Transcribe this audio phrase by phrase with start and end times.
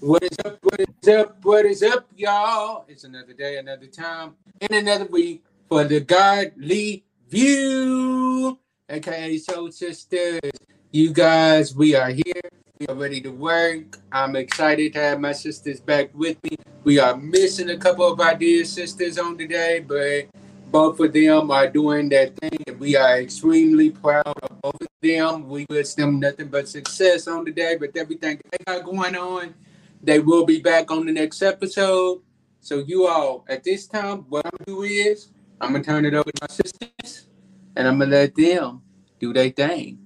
[0.00, 0.58] What is up?
[0.62, 1.44] What is up?
[1.44, 2.84] What is up, y'all?
[2.86, 8.56] It's another day, another time, and another week for the Godly View,
[8.88, 10.52] aka Soul Sisters.
[10.92, 12.48] You guys, we are here.
[12.78, 13.98] We are ready to work.
[14.12, 16.56] I'm excited to have my sisters back with me.
[16.84, 20.28] We are missing a couple of our dear sisters on today, but
[20.70, 24.88] both of them are doing their thing, and we are extremely proud of both of
[25.02, 25.48] them.
[25.48, 29.54] We wish them nothing but success on today, but everything they got going on.
[30.02, 32.22] They will be back on the next episode.
[32.60, 35.30] So you all, at this time, what I'm gonna do is
[35.60, 37.28] I'm gonna turn it over to my sisters,
[37.76, 38.82] and I'm gonna let them
[39.18, 39.98] do their thing.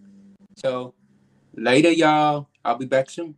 [0.56, 0.94] So
[1.54, 2.48] later, y'all.
[2.64, 3.34] I'll be back soon.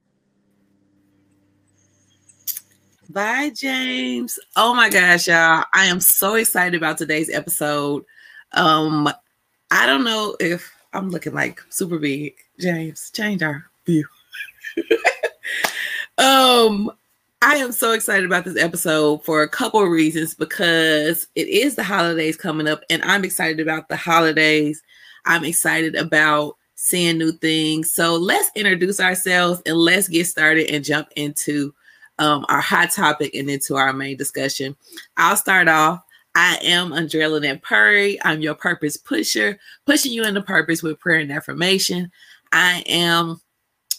[3.09, 4.39] Bye, James.
[4.57, 5.65] Oh my gosh, y'all.
[5.73, 8.05] I am so excited about today's episode.
[8.53, 9.09] Um,
[9.71, 12.35] I don't know if I'm looking like super big.
[12.59, 14.07] James, change our view.
[16.19, 16.91] um,
[17.43, 21.75] I am so excited about this episode for a couple of reasons because it is
[21.75, 24.83] the holidays coming up, and I'm excited about the holidays.
[25.27, 27.93] I'm excited about seeing new things.
[27.93, 31.75] So let's introduce ourselves and let's get started and jump into
[32.19, 34.77] um, our hot topic and into our main discussion.
[35.17, 36.03] I'll start off.
[36.35, 38.19] I am Andrea Lynette Purry.
[38.25, 42.11] I'm your purpose pusher, pushing you into purpose with prayer and affirmation.
[42.53, 43.41] I am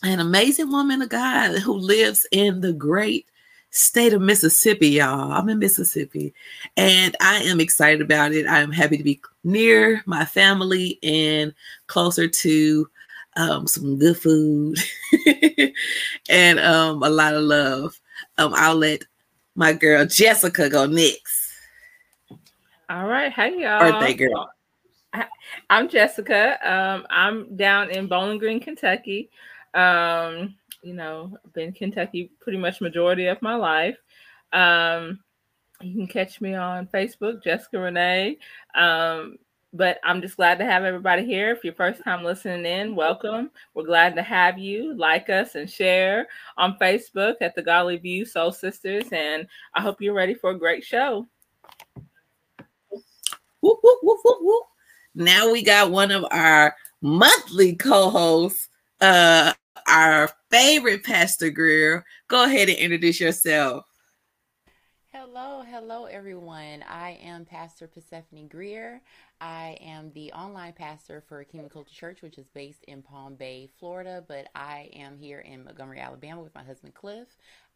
[0.06, 3.28] an amazing woman of God who lives in the great
[3.72, 5.32] state of Mississippi, y'all.
[5.32, 6.34] I'm in Mississippi
[6.78, 8.48] and I am excited about it.
[8.48, 11.54] I am happy to be near my family and
[11.88, 12.90] closer to
[13.36, 14.78] um, some good food
[16.30, 18.00] and um, a lot of love.
[18.38, 19.04] Um, I'll let
[19.56, 21.52] my girl Jessica go next.
[22.90, 23.32] All right.
[23.32, 23.80] Hey, y'all.
[23.80, 24.50] Birthday girl.
[25.70, 26.58] I'm Jessica.
[26.64, 29.30] Um, I'm down in Bowling Green, Kentucky.
[29.76, 33.98] Um, you know, been Kentucky pretty much majority of my life.
[34.54, 35.20] Um,
[35.82, 38.38] you can catch me on Facebook, Jessica Renee.
[38.74, 39.38] Um,
[39.74, 41.52] but I'm just glad to have everybody here.
[41.52, 43.52] If you're first time listening in, welcome.
[43.74, 44.96] We're glad to have you.
[44.96, 46.28] Like us and share
[46.58, 49.04] on Facebook at the Godly View Soul Sisters.
[49.12, 51.28] And I hope you're ready for a great show.
[55.14, 58.70] Now we got one of our monthly co-hosts,
[59.02, 59.54] uh,
[59.88, 62.06] our favorite Pastor Greer.
[62.28, 63.86] Go ahead and introduce yourself.
[65.12, 66.84] Hello, hello, everyone.
[66.90, 69.02] I am Pastor Persephone Greer.
[69.40, 73.70] I am the online pastor for Kingdom Culture Church, which is based in Palm Bay,
[73.80, 77.28] Florida, but I am here in Montgomery, Alabama with my husband Cliff.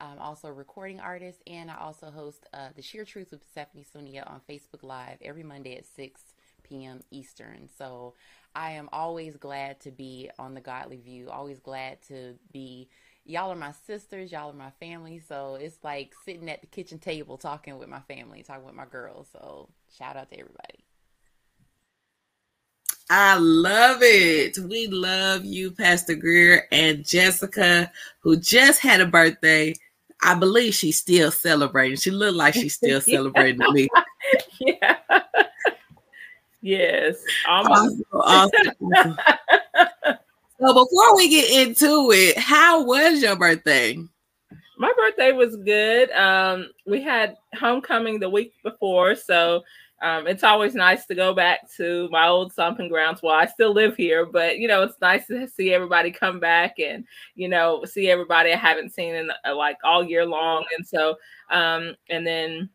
[0.02, 3.86] I'm also a recording artist, and I also host uh, The Sheer Truth with Persephone
[3.86, 6.22] Sonia on Facebook Live every Monday at 6
[6.64, 7.02] p.m.
[7.12, 7.70] Eastern.
[7.78, 8.14] So
[8.56, 12.90] I am always glad to be on the Godly View, always glad to be.
[13.26, 15.20] Y'all are my sisters, y'all are my family.
[15.20, 18.86] So it's like sitting at the kitchen table talking with my family, talking with my
[18.86, 19.28] girls.
[19.32, 20.84] So shout out to everybody.
[23.10, 24.58] I love it.
[24.60, 29.74] We love you, Pastor Greer and Jessica, who just had a birthday.
[30.22, 31.98] I believe she's still celebrating.
[31.98, 33.72] She looked like she's still celebrating yeah.
[33.72, 33.90] me.
[34.60, 34.98] Yeah.
[36.62, 37.18] Yes.
[37.48, 39.18] Awesome, awesome, awesome.
[40.60, 43.98] so before we get into it, how was your birthday?
[44.78, 46.10] My birthday was good.
[46.12, 49.64] Um, we had homecoming the week before, so
[50.02, 53.22] um, it's always nice to go back to my old stomping grounds.
[53.22, 56.80] Well, I still live here, but you know, it's nice to see everybody come back
[56.80, 57.04] and
[57.36, 60.66] you know see everybody I haven't seen in uh, like all year long.
[60.78, 61.16] And so,
[61.52, 62.70] um, and then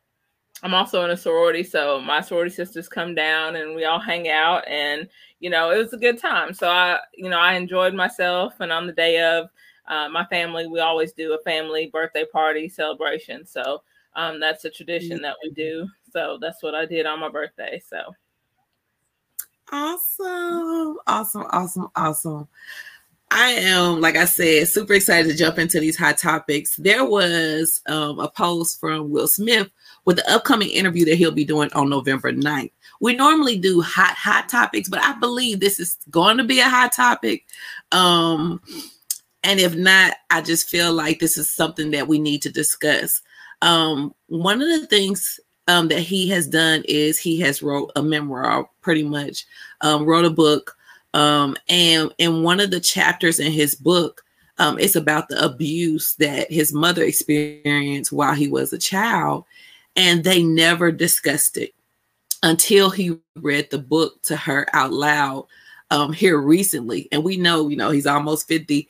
[0.64, 4.28] I'm also in a sorority, so my sorority sisters come down and we all hang
[4.28, 5.08] out, and
[5.44, 6.54] you know, it was a good time.
[6.54, 8.54] So I, you know, I enjoyed myself.
[8.60, 9.50] And on the day of
[9.86, 13.44] uh, my family, we always do a family birthday party celebration.
[13.44, 13.82] So
[14.16, 15.86] um, that's a tradition that we do.
[16.14, 17.78] So that's what I did on my birthday.
[17.86, 18.14] So
[19.70, 22.48] awesome, awesome, awesome, awesome.
[23.30, 26.76] I am, like I said, super excited to jump into these hot topics.
[26.76, 29.68] There was um, a post from Will Smith
[30.04, 32.70] with the upcoming interview that he'll be doing on November 9th.
[33.00, 36.68] We normally do hot, hot topics, but I believe this is going to be a
[36.68, 37.44] hot topic.
[37.92, 38.60] Um,
[39.42, 43.20] and if not, I just feel like this is something that we need to discuss.
[43.62, 48.02] Um, one of the things um, that he has done is he has wrote a
[48.02, 49.46] memoir, pretty much
[49.80, 50.76] um, wrote a book,
[51.14, 54.24] um, and in one of the chapters in his book,
[54.58, 59.44] um, it's about the abuse that his mother experienced while he was a child,
[59.96, 61.74] and they never discussed it
[62.42, 65.46] until he read the book to her out loud
[65.90, 67.08] um, here recently.
[67.12, 68.88] And we know, you know, he's almost fifty,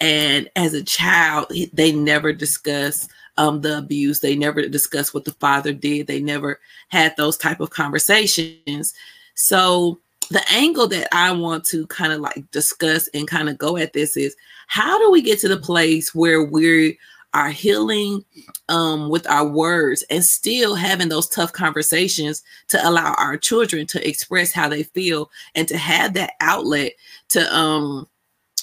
[0.00, 3.08] And as a child, they never discuss
[3.38, 4.20] um, the abuse.
[4.20, 6.06] They never discuss what the father did.
[6.06, 8.94] They never had those type of conversations.
[9.34, 9.98] So
[10.30, 13.92] the angle that I want to kind of like discuss and kind of go at
[13.92, 14.34] this is
[14.66, 16.98] how do we get to the place where we
[17.36, 18.24] are healing
[18.70, 24.08] um, with our words and still having those tough conversations to allow our children to
[24.08, 26.92] express how they feel and to have that outlet
[27.28, 28.08] to um,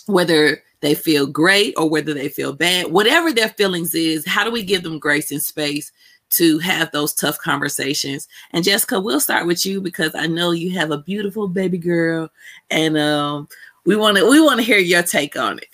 [0.08, 4.50] whether they feel great or whether they feel bad, whatever their feelings is, how do
[4.50, 5.92] we give them grace and space
[6.32, 8.28] to have those tough conversations?
[8.54, 12.28] And Jessica, we'll start with you because I know you have a beautiful baby girl,
[12.72, 13.48] and um,
[13.86, 15.68] we want to we want to hear your take on it.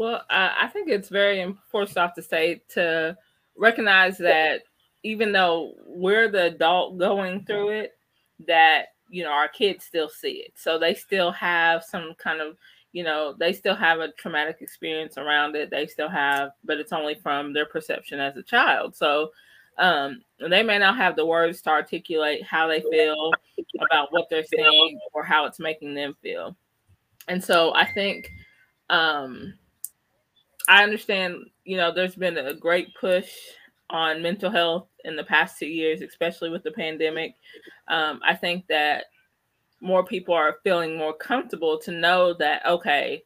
[0.00, 3.14] Well, uh, I think it's very important off to say to
[3.54, 4.62] recognize that
[5.02, 7.98] even though we're the adult going through it,
[8.46, 12.56] that you know our kids still see it, so they still have some kind of
[12.92, 15.68] you know, they still have a traumatic experience around it.
[15.70, 18.96] They still have, but it's only from their perception as a child.
[18.96, 19.32] So
[19.76, 23.32] um, they may not have the words to articulate how they feel
[23.82, 26.56] about what they're saying or how it's making them feel.
[27.28, 28.32] And so I think
[28.88, 29.54] um,
[30.70, 33.30] I understand, you know, there's been a great push
[33.90, 37.34] on mental health in the past two years, especially with the pandemic.
[37.88, 39.06] Um, I think that
[39.80, 43.22] more people are feeling more comfortable to know that okay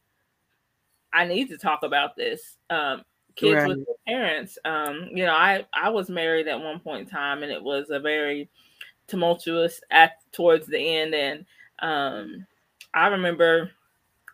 [1.12, 3.02] i need to talk about this um,
[3.36, 3.68] kids right.
[3.68, 7.52] with parents um, you know i i was married at one point in time and
[7.52, 8.48] it was a very
[9.06, 11.44] tumultuous at towards the end and
[11.80, 12.46] um,
[12.94, 13.70] i remember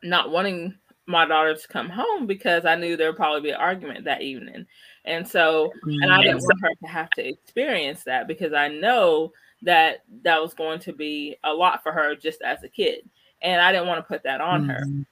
[0.02, 0.74] not wanting
[1.10, 4.22] my daughter to come home because i knew there would probably be an argument that
[4.22, 4.66] evening
[5.04, 9.32] and so and i didn't want her to have to experience that because i know
[9.62, 13.08] that that was going to be a lot for her just as a kid.
[13.42, 14.70] And I didn't want to put that on mm-hmm.
[14.70, 15.06] her.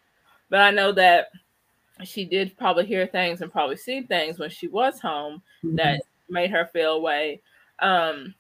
[0.51, 1.29] But I know that
[2.05, 5.77] she did probably hear things and probably see things when she was home mm-hmm.
[5.77, 7.43] that made her feel away.
[7.81, 8.35] Um,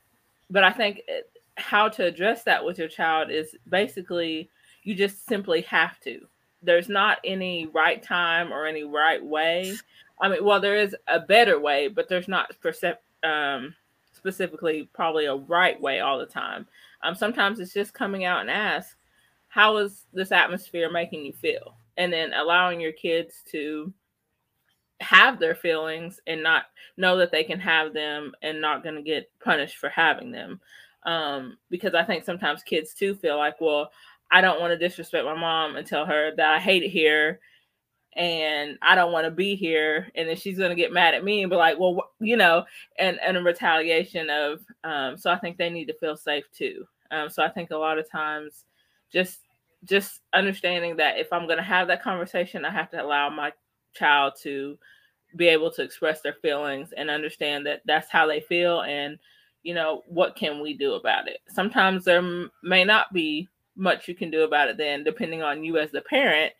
[0.50, 1.02] but I think
[1.56, 4.48] how to address that with your child is basically
[4.84, 6.20] you just simply have to.
[6.62, 9.74] There's not any right time or any right way.
[10.20, 13.74] I mean, well, there is a better way, but there's not percep- um,
[14.12, 16.66] specifically probably a right way all the time.
[17.02, 18.96] Um, sometimes it's just coming out and ask,
[19.48, 21.76] how is this atmosphere making you feel?
[21.96, 23.92] And then allowing your kids to
[25.00, 26.64] have their feelings and not
[26.96, 30.60] know that they can have them and not going to get punished for having them.
[31.04, 33.92] Um, because I think sometimes kids too feel like, well,
[34.30, 37.40] I don't want to disrespect my mom and tell her that I hate it here
[38.14, 40.08] and I don't want to be here.
[40.14, 42.64] And then she's going to get mad at me and be like, well, you know,
[42.98, 46.86] and, and a retaliation of, um, so I think they need to feel safe too.
[47.10, 48.64] Um, so I think a lot of times
[49.10, 49.40] just,
[49.84, 53.52] just understanding that if I'm going to have that conversation, I have to allow my
[53.94, 54.76] child to
[55.36, 58.82] be able to express their feelings and understand that that's how they feel.
[58.82, 59.18] And,
[59.62, 61.38] you know, what can we do about it?
[61.48, 63.48] Sometimes there may not be
[63.78, 66.52] much you can do about it then, depending on you as the parent,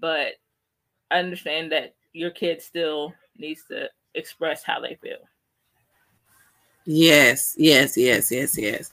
[0.00, 0.34] but
[1.10, 5.18] I understand that your kid still needs to express how they feel.
[6.84, 8.92] Yes, yes, yes, yes, yes.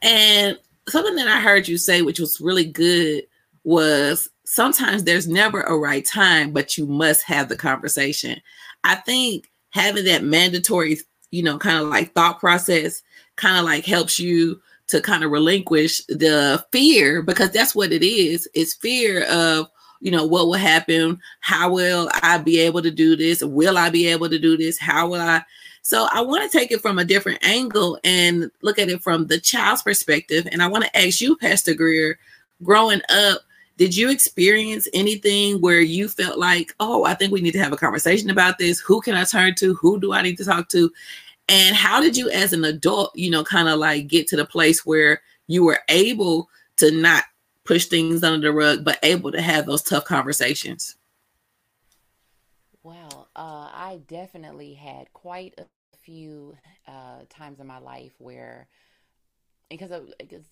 [0.00, 0.56] And
[0.88, 3.24] something that I heard you say, which was really good,
[3.64, 8.40] was sometimes there's never a right time, but you must have the conversation.
[8.84, 10.98] I think having that mandatory,
[11.30, 13.02] you know, kind of like thought process
[13.36, 14.60] kind of like helps you
[14.92, 18.48] to kind of relinquish the fear because that's what it is.
[18.54, 19.68] It's fear of
[20.02, 21.20] you know, what will happen?
[21.40, 23.42] How will I be able to do this?
[23.42, 24.76] Will I be able to do this?
[24.76, 25.42] How will I?
[25.82, 29.28] So I want to take it from a different angle and look at it from
[29.28, 30.48] the child's perspective.
[30.50, 32.18] And I want to ask you, Pastor Greer,
[32.64, 33.42] growing up,
[33.78, 37.72] did you experience anything where you felt like, oh, I think we need to have
[37.72, 38.80] a conversation about this?
[38.80, 39.74] Who can I turn to?
[39.74, 40.92] Who do I need to talk to?
[41.48, 44.44] And how did you, as an adult, you know, kind of like get to the
[44.44, 47.24] place where you were able to not
[47.64, 50.96] push things under the rug, but able to have those tough conversations?
[52.82, 55.66] Well, uh, I definitely had quite a
[55.98, 56.56] few
[56.88, 58.68] uh, times in my life where,
[59.70, 59.92] because,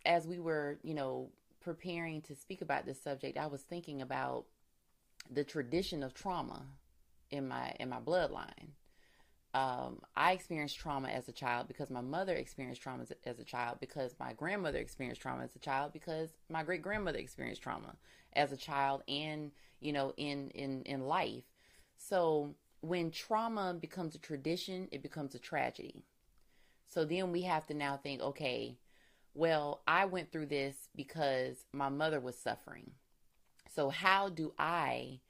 [0.05, 1.31] as we were, you know,
[1.61, 4.45] preparing to speak about this subject, I was thinking about
[5.31, 6.63] the tradition of trauma
[7.31, 8.71] in my in my bloodline
[9.53, 13.45] um, I experienced trauma as a child because my mother experienced trauma as, as a
[13.45, 17.97] child, because my grandmother experienced trauma as a child, because my great grandmother experienced trauma
[18.35, 21.45] as a child, and you know, in in in life.
[21.97, 26.05] So when trauma becomes a tradition, it becomes a tragedy.
[26.87, 28.79] So then we have to now think, okay,
[29.35, 32.93] well, I went through this because my mother was suffering.
[33.69, 35.21] So how do I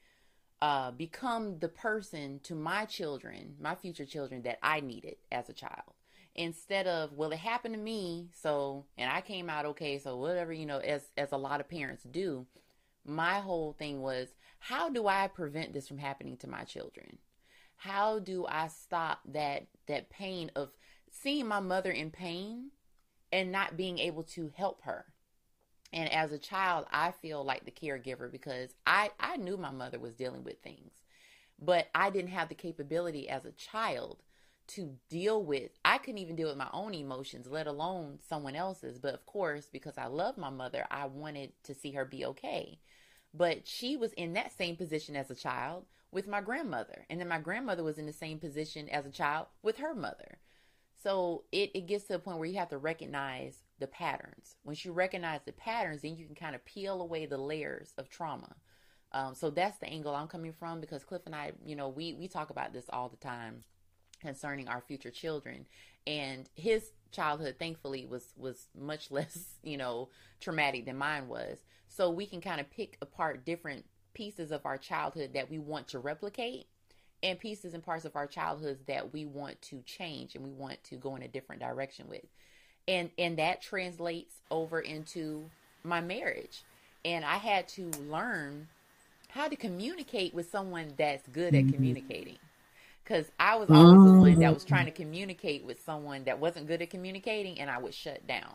[0.62, 5.54] uh, become the person to my children, my future children, that I needed as a
[5.54, 5.94] child.
[6.34, 10.52] Instead of, well, it happened to me, so and I came out okay, so whatever,
[10.52, 12.46] you know, as as a lot of parents do.
[13.04, 17.18] My whole thing was, how do I prevent this from happening to my children?
[17.76, 20.70] How do I stop that that pain of
[21.10, 22.70] seeing my mother in pain
[23.32, 25.06] and not being able to help her?
[25.92, 29.98] And as a child, I feel like the caregiver because I, I knew my mother
[29.98, 30.92] was dealing with things,
[31.60, 34.22] but I didn't have the capability as a child
[34.68, 35.72] to deal with.
[35.84, 38.98] I couldn't even deal with my own emotions, let alone someone else's.
[38.98, 42.78] But of course, because I love my mother, I wanted to see her be okay.
[43.34, 47.04] But she was in that same position as a child with my grandmother.
[47.10, 50.38] And then my grandmother was in the same position as a child with her mother.
[51.02, 54.56] So it, it gets to a point where you have to recognize the patterns.
[54.64, 58.08] Once you recognize the patterns, then you can kind of peel away the layers of
[58.08, 58.54] trauma.
[59.12, 62.14] Um, so that's the angle I'm coming from because Cliff and I, you know, we
[62.14, 63.64] we talk about this all the time
[64.20, 65.66] concerning our future children,
[66.06, 70.10] and his childhood, thankfully, was was much less, you know,
[70.40, 71.58] traumatic than mine was.
[71.88, 73.84] So we can kind of pick apart different
[74.14, 76.66] pieces of our childhood that we want to replicate
[77.22, 80.82] and pieces and parts of our childhoods that we want to change and we want
[80.84, 82.24] to go in a different direction with
[82.90, 85.44] and and that translates over into
[85.84, 86.62] my marriage.
[87.04, 88.68] And i had to learn
[89.28, 91.74] how to communicate with someone that's good at mm-hmm.
[91.74, 92.38] communicating.
[93.04, 96.66] Because i was always the one that was trying to communicate with someone that wasn't
[96.66, 98.54] good at communicating and i would shut down.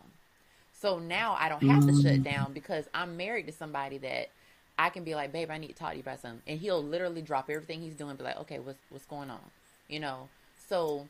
[0.74, 2.24] So now i don't have to shut mm.
[2.24, 4.30] down because i'm married to somebody that
[4.78, 6.42] i can be like babe i need to talk to you about something.
[6.46, 9.40] And he'll literally drop everything he's doing be like okay what's what's going on?
[9.88, 10.30] You know?
[10.68, 11.08] So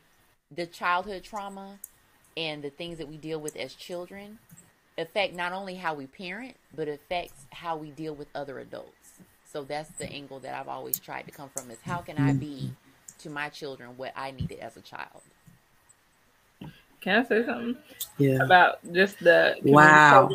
[0.54, 1.78] the childhood trauma
[2.36, 4.38] and the things that we deal with as children
[4.98, 9.20] affect not only how we parent, but affects how we deal with other adults.
[9.52, 12.32] So that's the angle that I've always tried to come from is how can I
[12.32, 12.72] be
[13.20, 15.22] to my children what I needed as a child.
[17.00, 17.76] Can I say something?
[18.18, 18.42] Yeah.
[18.42, 20.28] About just the wow.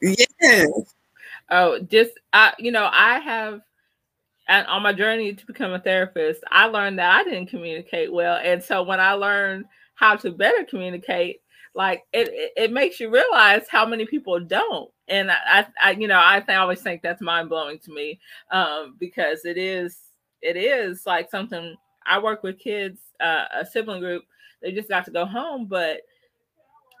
[0.00, 0.64] Yeah.
[1.50, 3.60] Oh, just I you know, I have
[4.48, 8.40] and on my journey to become a therapist, I learned that I didn't communicate well.
[8.42, 9.66] And so when I learned
[10.00, 11.42] how to better communicate
[11.74, 14.90] like it, it, it makes you realize how many people don't.
[15.06, 18.18] And I, I you know I, I always think that's mind-blowing to me
[18.50, 19.98] um because it is
[20.40, 21.76] it is like something
[22.06, 24.22] i work with kids uh, a sibling group
[24.62, 26.00] they just got to go home but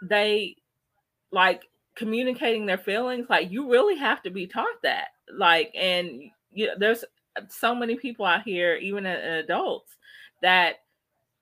[0.02, 0.56] they
[1.30, 1.62] like
[1.96, 6.20] communicating their feelings like you really have to be taught that like and
[6.52, 7.04] you know there's
[7.48, 9.96] so many people out here even adults
[10.42, 10.80] that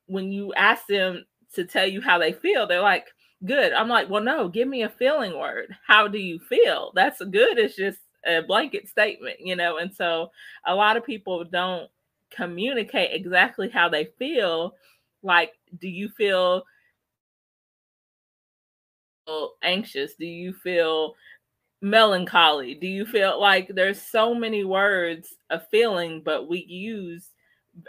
[0.06, 1.24] when you ask them
[1.58, 2.66] to tell you how they feel.
[2.66, 3.08] They're like,
[3.44, 3.72] good.
[3.72, 5.74] I'm like, well, no, give me a feeling word.
[5.86, 6.92] How do you feel?
[6.94, 7.58] That's good.
[7.58, 9.78] It's just a blanket statement, you know.
[9.78, 10.30] And so
[10.66, 11.90] a lot of people don't
[12.30, 14.74] communicate exactly how they feel.
[15.22, 16.62] Like, do you feel
[19.62, 20.14] anxious?
[20.14, 21.14] Do you feel
[21.82, 22.74] melancholy?
[22.74, 27.30] Do you feel like there's so many words of feeling, but we use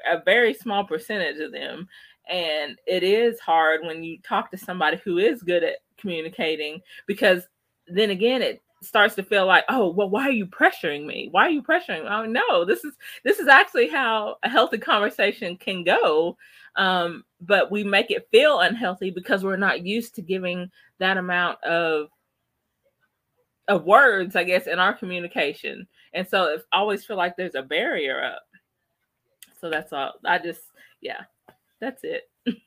[0.09, 1.87] a very small percentage of them
[2.29, 7.47] and it is hard when you talk to somebody who is good at communicating because
[7.87, 11.27] then again it starts to feel like oh well why are you pressuring me?
[11.31, 12.09] Why are you pressuring me?
[12.09, 12.93] oh no this is
[13.23, 16.37] this is actually how a healthy conversation can go
[16.75, 20.69] um, but we make it feel unhealthy because we're not used to giving
[20.99, 22.07] that amount of
[23.67, 25.87] of words i guess in our communication.
[26.13, 28.43] And so it always feel like there's a barrier up.
[29.61, 30.13] So that's all.
[30.25, 30.61] I just
[31.01, 31.21] yeah
[31.79, 32.29] that's it.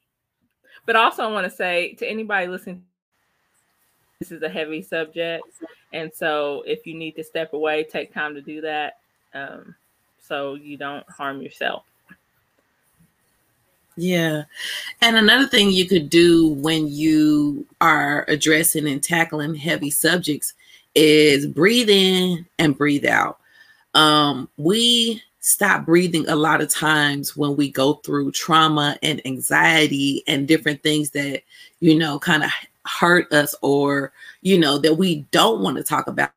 [0.86, 2.84] but also, I want to say to anybody listening,
[4.18, 5.44] this is a heavy subject.
[5.92, 8.98] And so, if you need to step away, take time to do that
[9.34, 9.74] um,
[10.18, 11.84] so you don't harm yourself.
[13.96, 14.44] Yeah.
[15.02, 20.54] And another thing you could do when you are addressing and tackling heavy subjects
[20.94, 23.38] is breathe in and breathe out.
[23.94, 30.22] Um, we stop breathing a lot of times when we go through trauma and anxiety
[30.28, 31.42] and different things that
[31.80, 32.50] you know kind of
[32.86, 36.30] hurt us or you know that we don't want to talk about.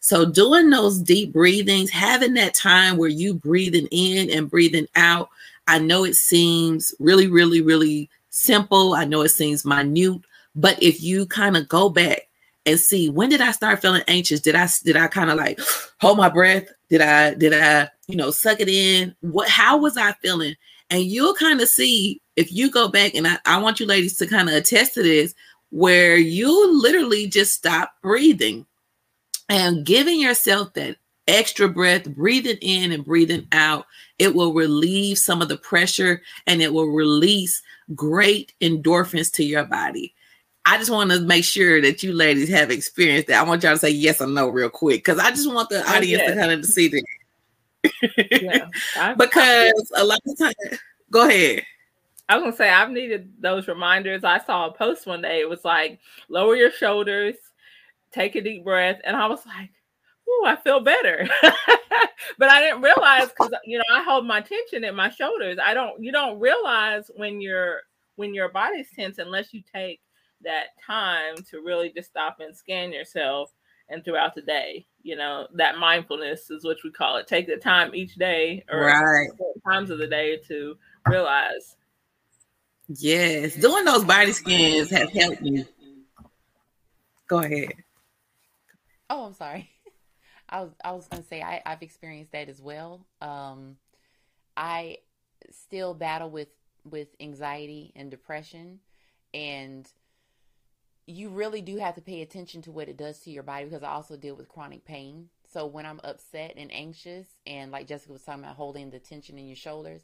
[0.00, 5.28] So doing those deep breathings having that time where you breathing in and breathing out
[5.68, 8.94] i know it seems really really really simple.
[8.94, 10.22] I know it seems minute
[10.56, 12.29] but if you kind of go back
[12.66, 14.40] and see when did I start feeling anxious?
[14.40, 15.60] Did I did I kind of like
[16.00, 16.68] hold my breath?
[16.88, 19.14] Did I did I you know suck it in?
[19.20, 20.54] What how was I feeling?
[20.90, 24.16] And you'll kind of see if you go back and I, I want you ladies
[24.16, 25.34] to kind of attest to this,
[25.70, 28.66] where you literally just stop breathing
[29.48, 30.96] and giving yourself that
[31.28, 33.86] extra breath, breathing in and breathing out,
[34.18, 37.62] it will relieve some of the pressure and it will release
[37.94, 40.14] great endorphins to your body.
[40.70, 43.40] I just want to make sure that you ladies have experienced that.
[43.40, 45.82] I want y'all to say yes or no real quick because I just want the
[45.84, 46.30] oh, audience yes.
[46.30, 48.70] to kind of see that.
[48.94, 50.54] yeah, because a lot of times,
[51.10, 51.64] go ahead.
[52.28, 54.22] I was gonna say I've needed those reminders.
[54.22, 55.40] I saw a post one day.
[55.40, 55.98] It was like
[56.28, 57.34] lower your shoulders,
[58.12, 59.70] take a deep breath, and I was like,
[60.28, 61.28] "Ooh, I feel better."
[62.38, 65.58] but I didn't realize because you know I hold my tension in my shoulders.
[65.60, 66.00] I don't.
[66.00, 67.80] You don't realize when your
[68.14, 70.00] when your body's tense unless you take
[70.42, 73.52] that time to really just stop and scan yourself
[73.88, 77.26] and throughout the day you know that mindfulness is what we call it.
[77.26, 79.28] Take the time each day or right.
[79.66, 81.76] times of the day to realize.
[82.88, 85.64] Yes doing those body scans have helped me.
[87.28, 87.72] Go ahead.
[89.08, 89.70] Oh i'm sorry.
[90.48, 93.06] I was i was gonna say I, i've experienced that as well.
[93.20, 93.76] Um
[94.56, 94.98] i
[95.50, 96.48] still battle with
[96.84, 98.80] with anxiety and depression
[99.32, 99.90] and
[101.06, 103.82] you really do have to pay attention to what it does to your body because
[103.82, 105.28] I also deal with chronic pain.
[105.52, 109.38] So when I'm upset and anxious, and like Jessica was talking about holding the tension
[109.38, 110.02] in your shoulders,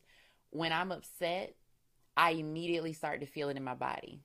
[0.50, 1.54] when I'm upset,
[2.16, 4.22] I immediately start to feel it in my body.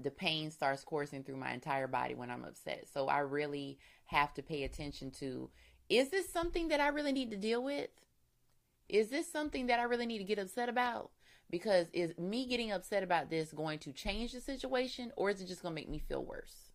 [0.00, 2.86] The pain starts coursing through my entire body when I'm upset.
[2.92, 5.50] So I really have to pay attention to
[5.88, 7.90] is this something that I really need to deal with?
[8.88, 11.10] Is this something that I really need to get upset about?
[11.50, 15.46] Because is me getting upset about this going to change the situation or is it
[15.46, 16.70] just going to make me feel worse?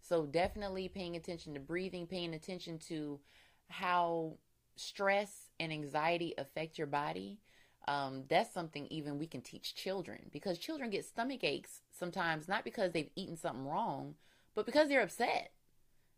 [0.00, 3.20] So definitely paying attention to breathing, paying attention to
[3.68, 4.34] how
[4.76, 7.40] stress and anxiety affect your body.
[7.88, 12.64] Um, that's something even we can teach children because children get stomach aches sometimes not
[12.64, 14.14] because they've eaten something wrong,
[14.54, 15.52] but because they're upset,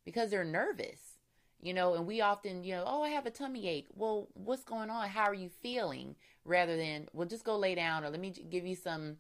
[0.05, 1.06] because they're nervous
[1.63, 3.87] you know, and we often, you know, oh, I have a tummy ache.
[3.95, 5.09] Well, what's going on?
[5.09, 6.15] How are you feeling?
[6.45, 9.17] Rather than, well, just go lay down or let me give you some,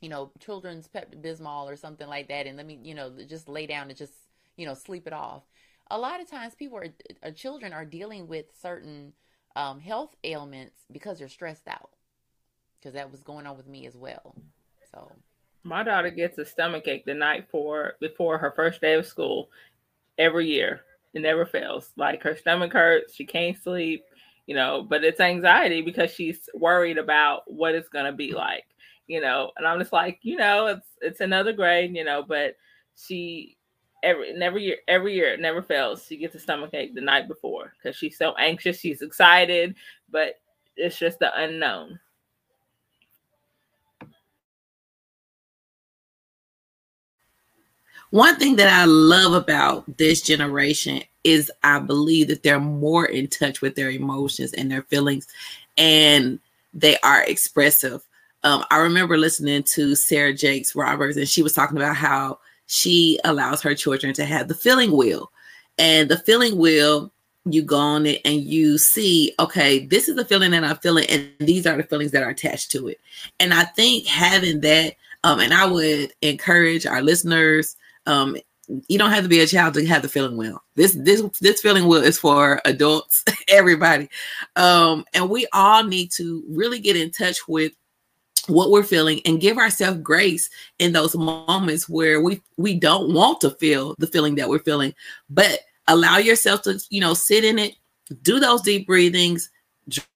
[0.00, 3.48] you know, children's Pepto Bismol or something like that, and let me, you know, just
[3.48, 4.12] lay down and just,
[4.56, 5.44] you know, sleep it off.
[5.90, 6.88] A lot of times, people are,
[7.22, 9.14] uh, children are dealing with certain
[9.56, 11.90] um, health ailments because they're stressed out.
[12.78, 14.36] Because that was going on with me as well.
[14.92, 15.10] So,
[15.64, 19.48] my daughter gets a stomach ache the night for before her first day of school
[20.18, 20.82] every year
[21.14, 21.90] it never fails.
[21.96, 24.04] Like her stomach hurts, she can't sleep,
[24.46, 28.64] you know, but it's anxiety because she's worried about what it's gonna be like,
[29.06, 29.50] you know.
[29.56, 32.54] And I'm just like, you know, it's it's another grade, you know, but
[32.96, 33.56] she
[34.02, 36.04] every never year every year it never fails.
[36.06, 39.74] She gets a stomach ache the night before because she's so anxious, she's excited,
[40.10, 40.34] but
[40.76, 41.98] it's just the unknown.
[48.10, 53.26] One thing that I love about this generation is I believe that they're more in
[53.26, 55.26] touch with their emotions and their feelings,
[55.76, 56.38] and
[56.72, 58.02] they are expressive.
[58.44, 63.18] Um, I remember listening to Sarah Jakes Roberts, and she was talking about how she
[63.24, 65.30] allows her children to have the feeling wheel.
[65.76, 67.12] And the feeling wheel,
[67.44, 71.06] you go on it and you see, okay, this is the feeling that I'm feeling,
[71.10, 73.00] and these are the feelings that are attached to it.
[73.38, 74.94] And I think having that,
[75.24, 77.76] um, and I would encourage our listeners
[78.08, 78.36] um,
[78.88, 80.62] you don't have to be a child to have the feeling wheel.
[80.74, 84.08] This this this feeling wheel is for adults, everybody,
[84.56, 87.72] um, and we all need to really get in touch with
[88.46, 93.40] what we're feeling and give ourselves grace in those moments where we we don't want
[93.42, 94.94] to feel the feeling that we're feeling,
[95.30, 97.76] but allow yourself to you know sit in it,
[98.22, 99.50] do those deep breathings,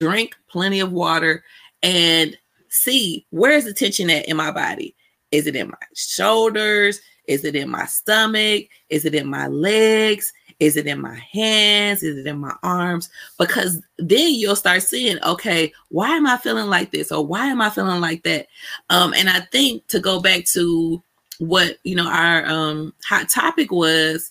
[0.00, 1.44] drink plenty of water,
[1.82, 2.36] and
[2.68, 4.94] see where is the tension at in my body.
[5.30, 7.00] Is it in my shoulders?
[7.26, 8.64] Is it in my stomach?
[8.88, 10.32] Is it in my legs?
[10.58, 12.02] Is it in my hands?
[12.02, 13.10] Is it in my arms?
[13.38, 17.10] Because then you'll start seeing, okay, why am I feeling like this?
[17.10, 18.46] Or why am I feeling like that?
[18.90, 21.02] Um, and I think to go back to
[21.38, 24.30] what you know our um hot topic was,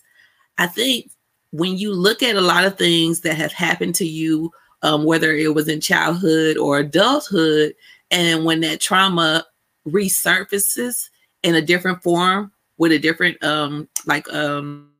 [0.58, 1.10] I think
[1.50, 4.50] when you look at a lot of things that have happened to you,
[4.82, 7.74] um, whether it was in childhood or adulthood,
[8.10, 9.44] and when that trauma
[9.86, 11.10] resurfaces
[11.42, 12.51] in a different form,
[12.82, 14.90] with a different um like um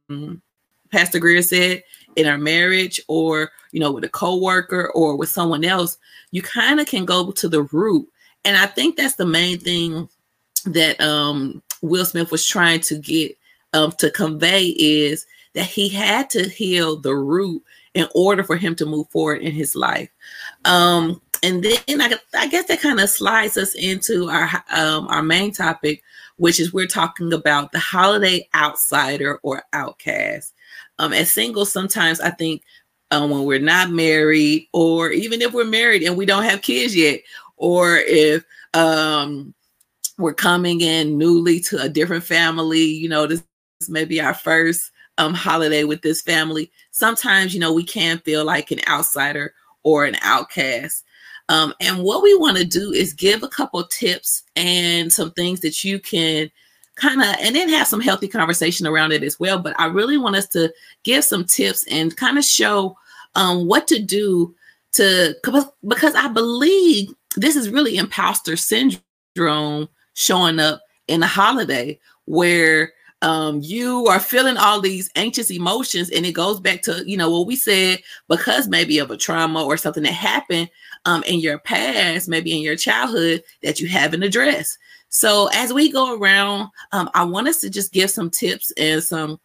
[0.92, 1.82] Pastor Greer said
[2.14, 5.98] in our marriage or you know with a coworker or with someone else,
[6.30, 8.08] you kind of can go to the root.
[8.44, 10.08] And I think that's the main thing
[10.64, 13.36] that um Will Smith was trying to get
[13.72, 17.64] um to convey is that he had to heal the root
[17.94, 20.08] in order for him to move forward in his life.
[20.64, 25.22] Um, and then I, I guess that kind of slides us into our um, our
[25.22, 26.04] main topic,
[26.36, 30.54] which is we're talking about the holiday outsider or outcast.
[30.98, 32.62] Um, as singles, sometimes I think
[33.10, 36.96] um, when we're not married, or even if we're married and we don't have kids
[36.96, 37.20] yet,
[37.56, 39.54] or if um,
[40.18, 43.42] we're coming in newly to a different family, you know, this,
[43.80, 46.70] this may be our first um, holiday with this family.
[46.90, 51.04] Sometimes, you know, we can feel like an outsider or an outcast.
[51.52, 55.60] Um, and what we want to do is give a couple tips and some things
[55.60, 56.50] that you can
[56.94, 59.58] kind of, and then have some healthy conversation around it as well.
[59.58, 60.72] But I really want us to
[61.04, 62.96] give some tips and kind of show
[63.34, 64.54] um, what to do
[64.92, 65.34] to,
[65.86, 73.60] because I believe this is really imposter syndrome showing up in a holiday where um,
[73.62, 77.46] you are feeling all these anxious emotions and it goes back to you know what
[77.46, 80.68] we said because maybe of a trauma or something that happened
[81.04, 85.90] um, in your past maybe in your childhood that you haven't addressed so as we
[85.90, 89.38] go around um, i want us to just give some tips and some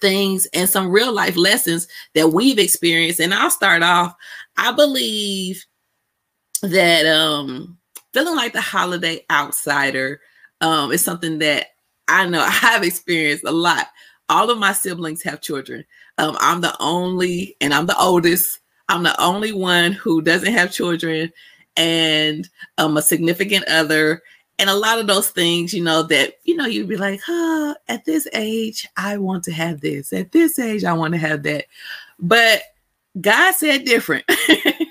[0.00, 4.14] things and some real life lessons that we've experienced and i'll start off
[4.56, 5.64] i believe
[6.62, 7.76] that um
[8.12, 10.20] feeling like the holiday outsider
[10.60, 11.68] um is something that
[12.10, 13.86] I know I have experienced a lot.
[14.28, 15.84] All of my siblings have children.
[16.18, 18.59] Um, I'm the only, and I'm the oldest.
[18.90, 21.32] I'm the only one who doesn't have children,
[21.76, 24.20] and um, a significant other,
[24.58, 27.76] and a lot of those things, you know, that you know, you'd be like, "Huh,
[27.88, 30.12] at this age, I want to have this.
[30.12, 31.66] At this age, I want to have that."
[32.18, 32.62] But
[33.20, 34.24] God said different.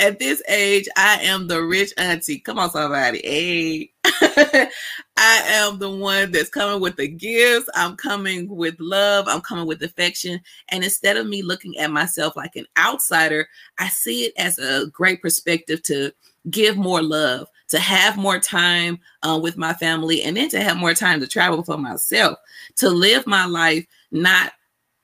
[0.00, 2.38] At this age, I am the rich auntie.
[2.38, 3.20] Come on, somebody.
[3.22, 3.90] Hey.
[5.18, 7.68] I am the one that's coming with the gifts.
[7.74, 9.28] I'm coming with love.
[9.28, 10.40] I'm coming with affection.
[10.70, 13.46] And instead of me looking at myself like an outsider,
[13.78, 16.12] I see it as a great perspective to
[16.48, 20.78] give more love, to have more time uh, with my family, and then to have
[20.78, 22.38] more time to travel for myself,
[22.76, 24.52] to live my life not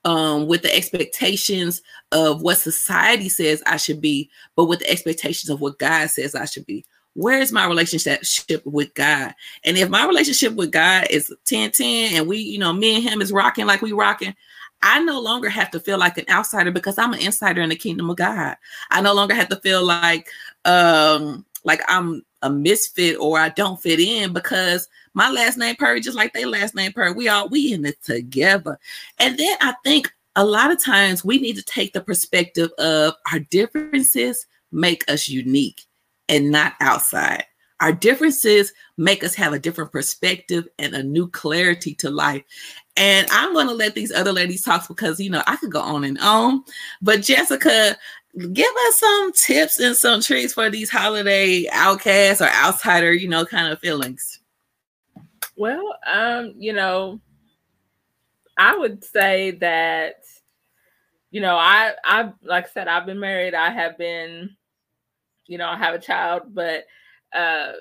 [0.07, 1.81] um, with the expectations
[2.13, 6.33] of what society says I should be, but with the expectations of what God says
[6.33, 6.85] I should be.
[7.13, 9.33] Where is my relationship with God?
[9.65, 13.03] And if my relationship with God is 10 10 and we, you know, me and
[13.03, 14.33] him is rocking like we rocking,
[14.81, 17.75] I no longer have to feel like an outsider because I'm an insider in the
[17.75, 18.55] kingdom of God.
[18.91, 20.29] I no longer have to feel like
[20.63, 25.99] um like I'm a misfit or I don't fit in because my last name Purdy,
[25.99, 28.79] just like their last name Purdy, we all we in it together.
[29.19, 33.13] And then I think a lot of times we need to take the perspective of
[33.31, 35.83] our differences make us unique
[36.29, 37.43] and not outside.
[37.79, 42.43] Our differences make us have a different perspective and a new clarity to life.
[42.95, 45.81] And I'm going to let these other ladies talk because, you know, I could go
[45.81, 46.63] on and on.
[47.01, 47.95] But Jessica,
[48.37, 53.45] give us some tips and some tricks for these holiday outcasts or outsider, you know,
[53.45, 54.39] kind of feelings.
[55.55, 57.19] Well, um, you know,
[58.57, 60.23] I would say that,
[61.31, 63.53] you know, I I like I said, I've been married.
[63.53, 64.55] I have been,
[65.47, 66.85] you know, I have a child, but
[67.33, 67.71] uh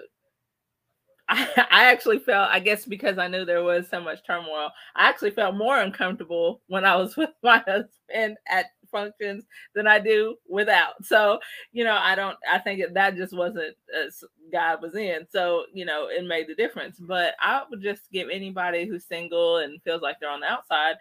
[1.28, 5.08] I, I actually felt, I guess because I knew there was so much turmoil, I
[5.08, 10.36] actually felt more uncomfortable when I was with my husband at functions than I do
[10.48, 11.04] without.
[11.04, 11.38] So,
[11.72, 15.26] you know, I don't, I think that just wasn't as God was in.
[15.30, 16.98] So, you know, it made the difference.
[16.98, 20.96] But I would just give anybody who's single and feels like they're on the outside,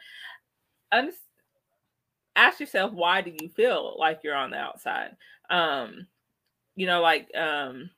[2.36, 5.16] ask yourself, why do you feel like you're on the outside?
[5.50, 6.08] Um,
[6.76, 7.90] you know, like, um,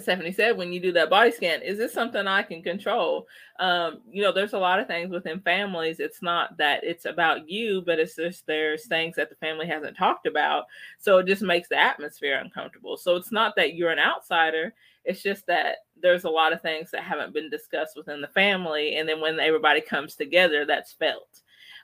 [0.00, 3.26] Stephanie said, when you do that body scan, is this something I can control?
[3.58, 6.00] Um, you know, there's a lot of things within families.
[6.00, 9.96] It's not that it's about you, but it's just there's things that the family hasn't
[9.96, 10.64] talked about.
[10.98, 12.96] So it just makes the atmosphere uncomfortable.
[12.96, 14.72] So it's not that you're an outsider.
[15.04, 18.96] It's just that there's a lot of things that haven't been discussed within the family.
[18.96, 21.40] And then when everybody comes together, that's felt.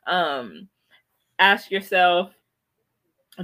[0.07, 0.69] Um,
[1.39, 2.33] ask yourself,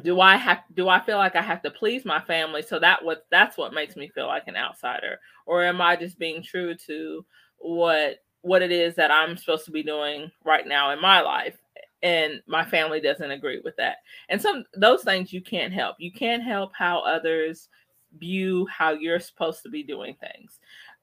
[0.03, 2.63] do I have do I feel like I have to please my family?
[2.63, 6.19] So that what that's what makes me feel like an outsider, or am I just
[6.19, 7.25] being true to
[7.59, 11.57] what what it is that I'm supposed to be doing right now in my life?
[12.03, 13.99] And my family doesn't agree with that.
[14.29, 15.97] And some those things you can't help.
[15.99, 17.69] You can't help how others
[18.19, 20.59] view how you're supposed to be doing things.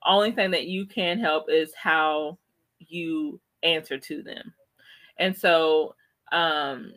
[0.06, 2.38] Only thing that you can help is how
[2.80, 4.54] you answer to them.
[5.17, 5.95] And so
[6.32, 6.93] um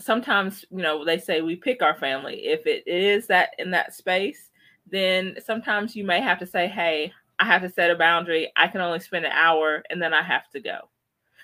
[0.00, 2.46] sometimes you know they say we pick our family.
[2.46, 4.50] If it is that in that space
[4.90, 8.52] then sometimes you may have to say hey i have to set a boundary.
[8.56, 10.88] I can only spend an hour and then i have to go.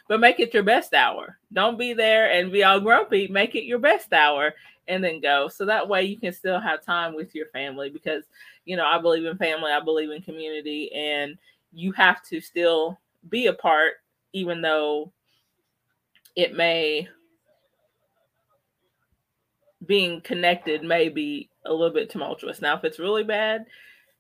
[0.09, 1.39] But make it your best hour.
[1.53, 3.27] Don't be there and be all grumpy.
[3.27, 4.55] Make it your best hour
[4.87, 5.49] and then go.
[5.49, 8.25] So that way you can still have time with your family because
[8.65, 9.73] you know i believe in family.
[9.73, 10.93] I believe in community.
[10.93, 11.37] And
[11.73, 13.95] you have to still be a part
[14.33, 15.13] even though
[16.37, 17.09] it may
[19.87, 22.61] being connected may be a little bit tumultuous.
[22.61, 23.67] Now, if it's really bad,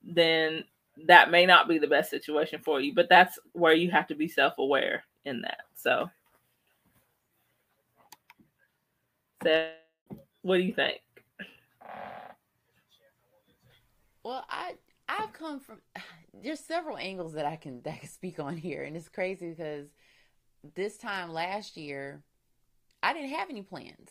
[0.02, 0.64] then
[1.06, 4.14] that may not be the best situation for you, but that's where you have to
[4.14, 5.60] be self aware in that.
[5.74, 6.10] So,
[9.42, 9.70] so,
[10.42, 11.00] what do you think?
[14.22, 14.74] Well, I
[15.08, 15.78] I've come from
[16.42, 19.50] there's several angles that I can that I can speak on here, and it's crazy
[19.50, 19.88] because
[20.74, 22.22] this time last year
[23.02, 24.10] I didn't have any plans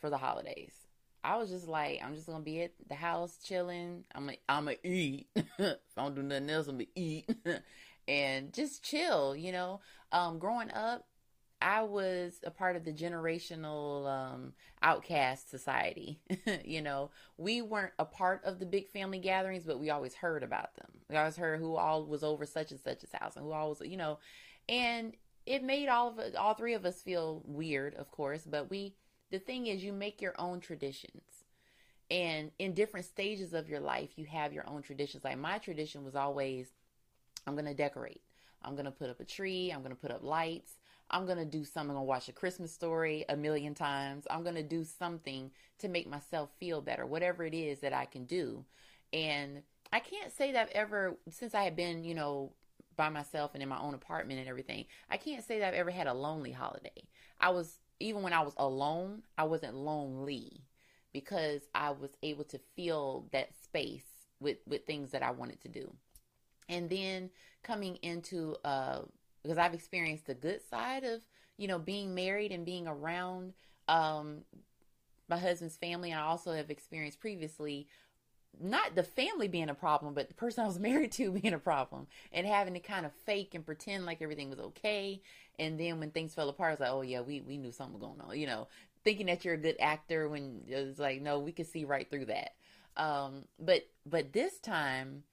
[0.00, 0.83] for the holidays.
[1.24, 4.04] I was just like, I'm just gonna be at the house chilling.
[4.14, 5.28] I'm gonna, I'm gonna eat.
[5.34, 5.48] if
[5.96, 7.28] I don't do nothing else, I'm gonna eat
[8.08, 9.34] and just chill.
[9.34, 9.80] You know,
[10.12, 11.06] um, growing up,
[11.62, 16.20] I was a part of the generational um, outcast society.
[16.64, 20.42] you know, we weren't a part of the big family gatherings, but we always heard
[20.42, 20.90] about them.
[21.08, 23.70] We always heard who all was over such and such a house and who all
[23.70, 24.18] was, you know,
[24.68, 25.14] and
[25.46, 28.44] it made all of us, all three of us feel weird, of course.
[28.44, 28.94] But we,
[29.30, 31.22] the thing is, you make your own traditions.
[32.10, 35.24] And in different stages of your life, you have your own traditions.
[35.24, 36.68] Like my tradition was always,
[37.46, 38.20] I'm going to decorate.
[38.62, 39.70] I'm going to put up a tree.
[39.70, 40.74] I'm going to put up lights.
[41.10, 41.90] I'm going to do something.
[41.90, 44.26] I'm going to watch a Christmas story a million times.
[44.30, 48.06] I'm going to do something to make myself feel better, whatever it is that I
[48.06, 48.64] can do.
[49.12, 52.52] And I can't say that I've ever, since I have been, you know,
[52.96, 55.90] by myself and in my own apartment and everything, I can't say that I've ever
[55.90, 57.08] had a lonely holiday.
[57.40, 60.62] I was, even when I was alone, I wasn't lonely
[61.12, 64.04] because I was able to fill that space
[64.40, 65.90] with, with things that I wanted to do.
[66.68, 67.30] And then
[67.62, 69.02] coming into uh,
[69.42, 71.20] because I've experienced the good side of,
[71.56, 73.52] you know, being married and being around
[73.88, 74.42] um,
[75.28, 76.12] my husband's family.
[76.12, 77.86] I also have experienced previously
[78.60, 81.58] not the family being a problem, but the person I was married to being a
[81.58, 85.20] problem and having to kind of fake and pretend like everything was okay.
[85.58, 88.02] And then when things fell apart, it's like, oh yeah, we, we knew something was
[88.02, 88.68] going on, you know,
[89.04, 92.26] thinking that you're a good actor when it's like, no, we could see right through
[92.26, 92.54] that.
[92.96, 95.24] Um, but, but this time,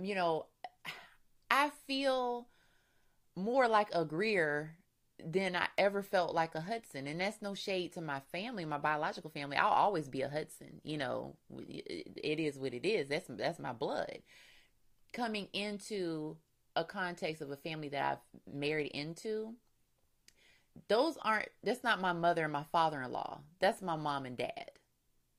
[0.00, 0.46] you know,
[1.50, 2.48] I feel
[3.36, 4.76] more like a Greer
[5.24, 7.06] than I ever felt like a Hudson.
[7.06, 9.56] And that's no shade to my family, my biological family.
[9.56, 10.80] I'll always be a Hudson.
[10.82, 13.08] You know, it is what it is.
[13.08, 14.18] That's that's my blood.
[15.12, 16.36] Coming into
[16.74, 19.54] a context of a family that I've married into,
[20.88, 23.40] those aren't that's not my mother and my father-in-law.
[23.60, 24.70] That's my mom and dad.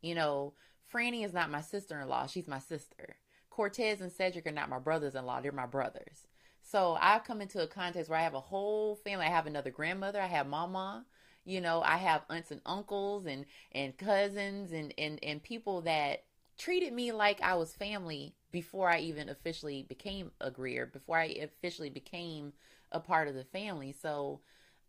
[0.01, 0.53] You know,
[0.93, 2.27] Franny is not my sister-in-law.
[2.27, 3.17] She's my sister.
[3.49, 5.41] Cortez and Cedric are not my brothers-in-law.
[5.41, 6.27] They're my brothers.
[6.63, 9.26] So I come into a context where I have a whole family.
[9.26, 10.19] I have another grandmother.
[10.21, 11.06] I have mama.
[11.45, 16.23] You know, I have aunts and uncles and and cousins and and and people that
[16.58, 21.26] treated me like I was family before I even officially became a Greer, before I
[21.41, 22.54] officially became
[22.91, 23.91] a part of the family.
[23.91, 24.39] So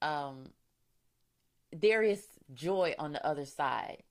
[0.00, 0.50] um
[1.72, 4.04] there is joy on the other side.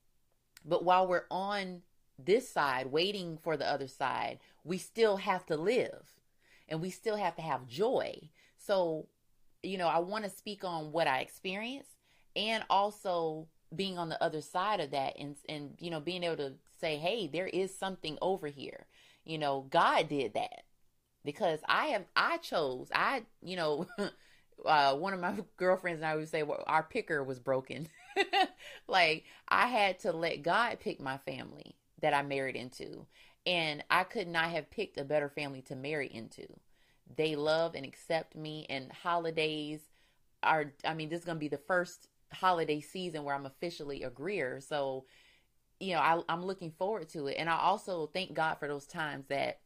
[0.65, 1.84] But while we're on
[2.19, 6.22] this side waiting for the other side, we still have to live
[6.67, 8.30] and we still have to have joy.
[8.58, 9.08] So,
[9.62, 11.97] you know, I want to speak on what I experienced
[12.36, 16.38] and also being on the other side of that and and you know being able
[16.38, 18.86] to say hey there is something over here.
[19.26, 20.63] You know god did that
[21.23, 23.88] because i have i chose i you know
[24.65, 27.88] uh, one of my girlfriends and i would say well, our picker was broken.
[28.88, 33.08] Like i had to let god pick my family that i married into
[33.45, 36.47] and I could not have picked a better family to marry into.
[37.15, 39.82] They love and accept me, and holidays
[40.41, 44.03] are, I mean, this is going to be the first holiday season where I'm officially
[44.03, 44.60] a Greer.
[44.62, 45.06] So,
[45.79, 47.36] you know, I, I'm looking forward to it.
[47.38, 49.60] And I also thank God for those times that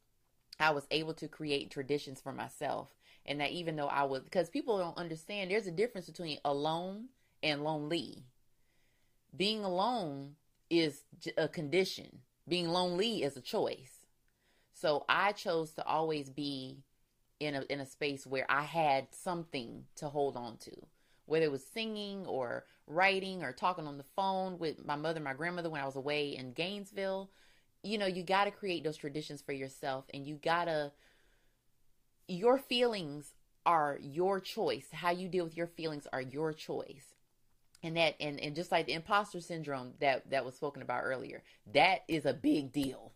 [0.59, 2.89] I was able to create traditions for myself.
[3.25, 7.05] And that even though I was, because people don't understand, there's a difference between alone
[7.43, 8.23] and lonely.
[9.35, 10.35] Being alone
[10.69, 11.03] is
[11.37, 14.05] a condition being lonely is a choice.
[14.73, 16.83] So I chose to always be
[17.39, 20.71] in a in a space where I had something to hold on to.
[21.25, 25.33] Whether it was singing or writing or talking on the phone with my mother my
[25.33, 27.29] grandmother when I was away in Gainesville,
[27.83, 30.91] you know, you got to create those traditions for yourself and you got to
[32.27, 33.33] your feelings
[33.65, 34.87] are your choice.
[34.91, 37.16] How you deal with your feelings are your choice
[37.83, 41.43] and that and, and just like the imposter syndrome that that was spoken about earlier
[41.73, 43.11] that is a big deal.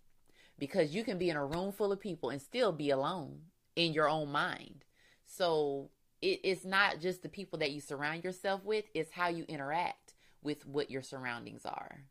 [0.60, 3.40] Because you can be in a room full of people and still be alone
[3.76, 4.86] in your own mind.
[5.26, 5.90] So
[6.22, 10.14] it, it's not just the people that you surround yourself with it's how you interact
[10.44, 12.06] with what your surroundings are.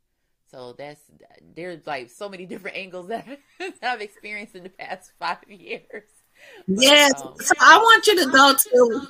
[0.51, 1.01] So that's
[1.55, 3.27] there's like so many different angles that
[3.83, 6.05] i've experienced in the past five years.
[6.67, 7.13] But, yes.
[7.23, 9.07] um, so i want you to go to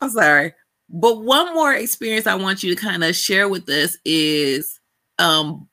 [0.00, 0.54] I'm sorry.
[0.88, 4.80] but one more experience I want you to kind of share with us is
[5.18, 5.68] um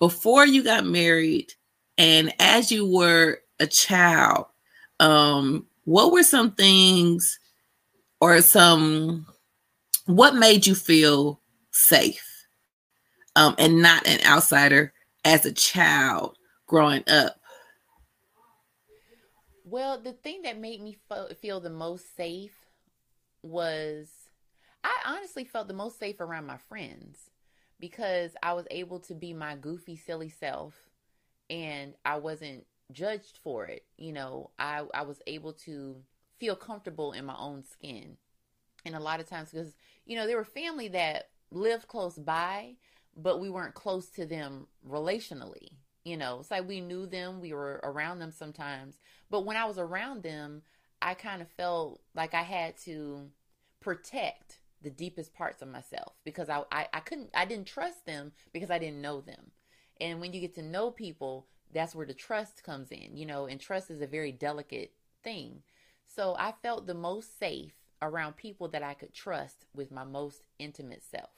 [0.00, 1.52] before you got married
[1.98, 4.46] and as you were a child,
[5.00, 7.38] um, what were some things
[8.20, 9.26] or some
[10.06, 11.40] what made you feel
[11.72, 12.46] safe
[13.36, 14.92] um, and not an outsider
[15.24, 17.36] as a child growing up?
[19.64, 20.96] Well, the thing that made me
[21.42, 22.56] feel the most safe
[23.48, 24.08] was
[24.84, 27.30] I honestly felt the most safe around my friends
[27.80, 30.74] because I was able to be my goofy, silly self
[31.50, 33.84] and I wasn't judged for it.
[33.96, 35.96] You know, I, I was able to
[36.38, 38.16] feel comfortable in my own skin.
[38.84, 39.74] And a lot of times, because,
[40.06, 42.74] you know, there were family that lived close by,
[43.16, 45.70] but we weren't close to them relationally.
[46.04, 48.98] You know, it's like we knew them, we were around them sometimes.
[49.30, 50.62] But when I was around them,
[51.02, 53.28] I kind of felt like I had to
[53.88, 58.32] protect the deepest parts of myself because I, I, I couldn't, I didn't trust them
[58.52, 59.50] because I didn't know them.
[59.98, 63.46] And when you get to know people, that's where the trust comes in, you know,
[63.46, 64.92] and trust is a very delicate
[65.24, 65.62] thing.
[66.04, 67.72] So I felt the most safe
[68.02, 71.30] around people that I could trust with my most intimate self.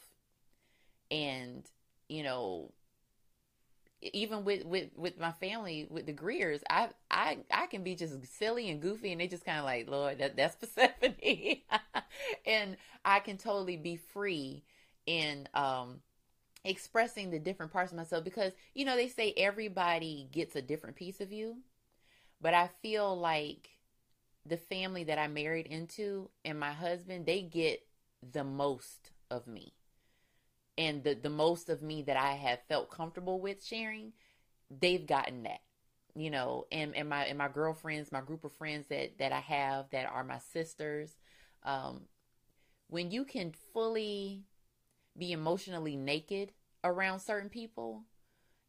[1.09, 1.63] And,
[2.09, 2.73] you know,
[4.01, 6.89] even with with with my family with the Greers, I
[7.21, 10.19] I I can be just silly and goofy, and they just kind of like, Lord,
[10.19, 11.15] that that's Persephone,
[12.47, 14.65] and I can totally be free
[15.07, 16.01] in um
[16.65, 20.97] expressing the different parts of myself because you know they say everybody gets a different
[20.97, 21.59] piece of you,
[22.41, 23.69] but I feel like
[24.47, 27.87] the family that I married into and my husband they get
[28.33, 29.75] the most of me
[30.79, 34.15] and the the most of me that I have felt comfortable with sharing,
[34.71, 35.61] they've gotten that.
[36.14, 39.40] You know, and, and my and my girlfriends, my group of friends that that I
[39.40, 41.16] have that are my sisters,
[41.62, 42.03] um,
[42.88, 44.44] when you can fully
[45.16, 46.53] be emotionally naked
[46.85, 48.05] around certain people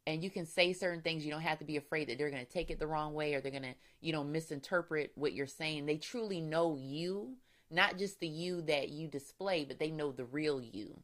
[0.06, 2.44] and you can say certain things you don't have to be afraid that they're going
[2.44, 5.46] to take it the wrong way or they're going to you know misinterpret what you're
[5.46, 7.36] saying they truly know you
[7.70, 11.00] not just the you that you display but they know the real you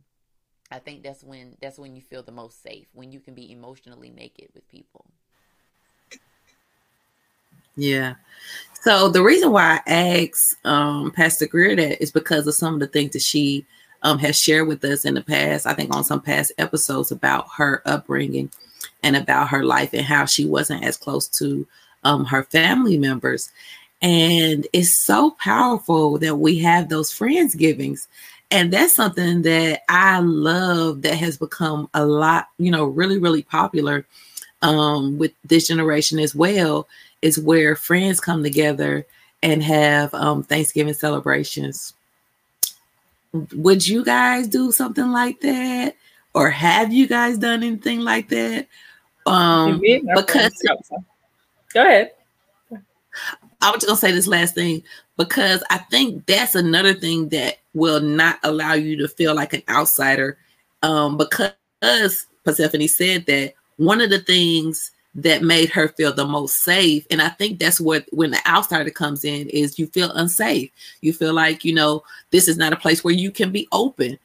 [0.70, 3.50] I think that's when that's when you feel the most safe when you can be
[3.52, 5.06] emotionally naked with people.
[7.78, 8.14] Yeah.
[8.82, 12.80] So the reason why I asked um, Pastor Greer that is because of some of
[12.80, 13.64] the things that she
[14.02, 15.66] um, has shared with us in the past.
[15.66, 18.50] I think on some past episodes about her upbringing
[19.02, 21.66] and about her life and how she wasn't as close to
[22.04, 23.50] um, her family members.
[24.00, 28.06] And it's so powerful that we have those friendsgivings
[28.50, 33.42] and that's something that I love that has become a lot, you know, really, really
[33.42, 34.06] popular
[34.62, 36.88] um, with this generation as well,
[37.22, 39.06] is where friends come together
[39.42, 41.94] and have um, Thanksgiving celebrations.
[43.32, 45.94] Would you guys do something like that?
[46.34, 48.66] Or have you guys done anything like that?
[49.26, 49.80] Um,
[50.14, 50.62] because
[51.74, 52.12] go ahead.
[53.60, 54.82] I was just gonna say this last thing
[55.16, 59.62] because I think that's another thing that will not allow you to feel like an
[59.68, 60.38] outsider.
[60.82, 66.62] Um, because Persephone said that one of the things that made her feel the most
[66.62, 70.70] safe, and I think that's what when the outsider comes in is you feel unsafe.
[71.00, 74.18] You feel like you know this is not a place where you can be open,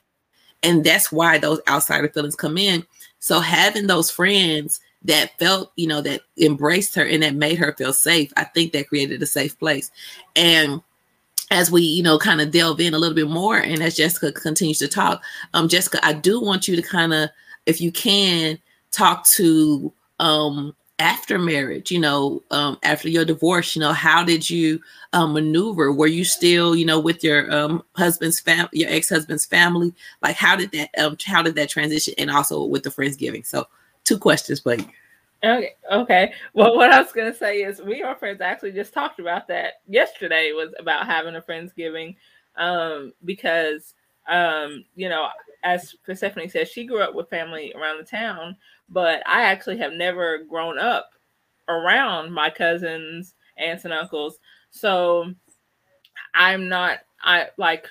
[0.61, 2.85] and that's why those outsider feelings come in.
[3.19, 7.73] So having those friends that felt, you know, that embraced her and that made her
[7.73, 9.91] feel safe, I think that created a safe place.
[10.35, 10.81] And
[11.51, 14.31] as we, you know, kind of delve in a little bit more, and as Jessica
[14.31, 17.29] continues to talk, um, Jessica, I do want you to kind of,
[17.65, 18.59] if you can,
[18.91, 24.49] talk to um after marriage, you know, um, after your divorce, you know, how did
[24.49, 24.79] you
[25.13, 25.91] um, maneuver?
[25.91, 29.93] Were you still, you know, with your um, husband's family, your ex-husband's family?
[30.21, 32.13] Like, how did that, um, how did that transition?
[32.17, 33.45] And also with the friendsgiving.
[33.45, 33.67] So,
[34.03, 34.85] two questions, but
[35.43, 35.75] Okay.
[35.91, 36.33] Okay.
[36.53, 39.81] Well, what I was gonna say is, we our friends actually just talked about that
[39.87, 40.53] yesterday.
[40.53, 42.15] Was about having a friendsgiving,
[42.55, 43.93] um, because
[44.27, 45.27] um, you know,
[45.63, 48.55] as Persephone said, she grew up with family around the town,
[48.89, 51.09] but I actually have never grown up
[51.67, 54.39] around my cousins, aunts, and uncles.
[54.71, 55.33] So
[56.33, 56.99] I'm not.
[57.21, 57.87] I like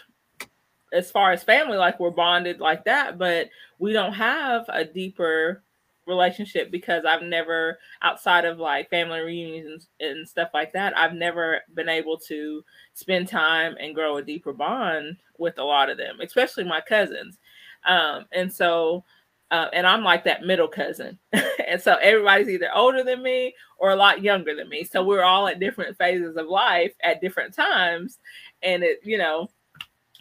[0.93, 5.62] as far as family, like we're bonded like that, but we don't have a deeper
[6.07, 11.61] relationship because I've never, outside of like family reunions and stuff like that, I've never
[11.74, 12.62] been able to
[12.95, 17.38] spend time and grow a deeper bond with a lot of them, especially my cousins.
[17.86, 19.05] Um, and so,
[19.53, 21.18] uh, and I'm like that middle cousin.
[21.68, 24.82] and so everybody's either older than me or a lot younger than me.
[24.82, 28.18] So we're all at different phases of life at different times.
[28.62, 29.50] And it, you know,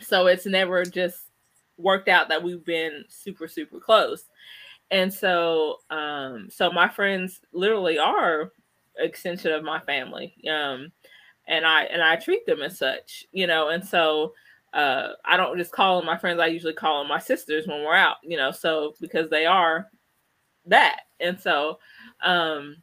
[0.01, 1.17] so it's never just
[1.77, 4.25] worked out that we've been super super close
[4.91, 8.51] and so um so my friends literally are
[8.99, 10.91] extension of my family um
[11.47, 14.33] and i and i treat them as such you know and so
[14.73, 17.83] uh i don't just call them my friends i usually call them my sisters when
[17.83, 19.89] we're out you know so because they are
[20.65, 21.77] that and so
[22.23, 22.77] um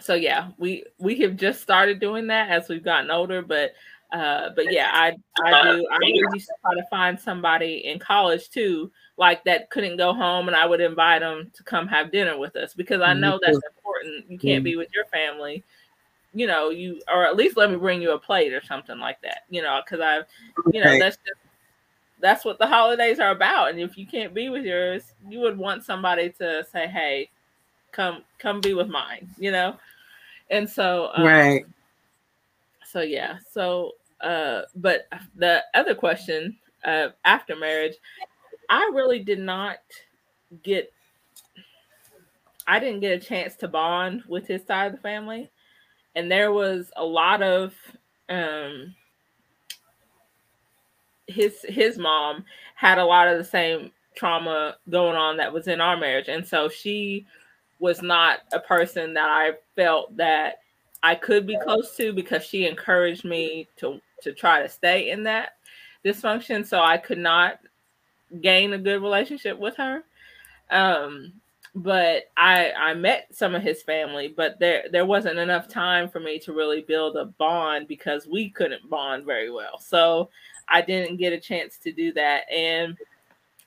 [0.00, 3.72] so yeah we we have just started doing that as we've gotten older but
[4.12, 5.86] uh, but yeah, I I do.
[5.90, 10.48] I used to try to find somebody in college too, like that couldn't go home,
[10.48, 13.60] and I would invite them to come have dinner with us because I know that's
[13.76, 14.30] important.
[14.30, 15.62] You can't be with your family,
[16.34, 16.70] you know.
[16.70, 19.62] You or at least let me bring you a plate or something like that, you
[19.62, 20.24] know, because I've,
[20.72, 21.40] you know, that's just
[22.20, 23.70] that's what the holidays are about.
[23.70, 27.30] And if you can't be with yours, you would want somebody to say, "Hey,
[27.92, 29.76] come come be with mine," you know.
[30.50, 31.64] And so, um, right.
[32.84, 37.94] So yeah, so uh, but the other question uh, after marriage,
[38.68, 39.78] I really did not
[40.62, 40.92] get.
[42.66, 45.50] I didn't get a chance to bond with his side of the family,
[46.14, 47.74] and there was a lot of
[48.28, 48.94] um,
[51.26, 52.44] his his mom
[52.74, 56.46] had a lot of the same trauma going on that was in our marriage, and
[56.46, 57.26] so she
[57.78, 60.58] was not a person that I felt that
[61.02, 65.22] I could be close to because she encouraged me to to try to stay in
[65.24, 65.54] that
[66.04, 66.66] dysfunction.
[66.66, 67.60] So I could not
[68.40, 70.04] gain a good relationship with her.
[70.70, 71.39] Um,
[71.74, 76.20] but I I met some of his family, but there there wasn't enough time for
[76.20, 79.78] me to really build a bond because we couldn't bond very well.
[79.78, 80.30] So
[80.68, 82.96] I didn't get a chance to do that, and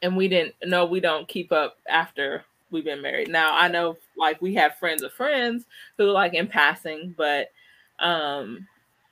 [0.02, 0.56] and we didn't.
[0.66, 3.30] No, we don't keep up after we've been married.
[3.30, 5.66] Now I know like we have friends of friends
[5.98, 7.52] who like in passing, but
[8.00, 8.68] um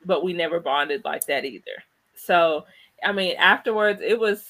[0.06, 1.84] but we never bonded like that either.
[2.16, 2.66] So,
[3.04, 4.50] I mean, afterwards, it was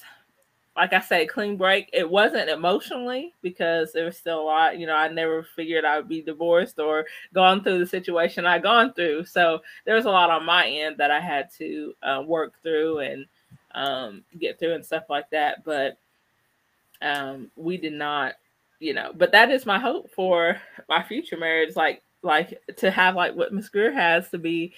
[0.76, 1.90] like I said, clean break.
[1.92, 4.78] It wasn't emotionally because there was still a lot.
[4.78, 8.58] You know, I never figured I would be divorced or gone through the situation I
[8.58, 9.26] gone through.
[9.26, 13.00] So there was a lot on my end that I had to uh, work through
[13.00, 13.26] and
[13.74, 15.62] um, get through and stuff like that.
[15.62, 15.98] But
[17.02, 18.34] um, we did not,
[18.80, 19.12] you know.
[19.14, 20.56] But that is my hope for
[20.88, 21.76] my future marriage.
[21.76, 24.72] Like like to have like what Miss Greer has to be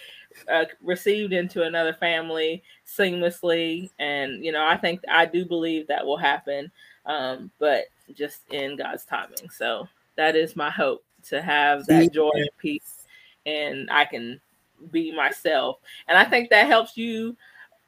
[0.50, 6.04] uh, received into another family seamlessly, and you know I think I do believe that
[6.04, 6.70] will happen,
[7.06, 7.84] um, but
[8.14, 9.50] just in God's timing.
[9.50, 13.06] So that is my hope to have that joy and peace,
[13.46, 14.40] and I can
[14.90, 15.78] be myself,
[16.08, 17.36] and I think that helps you.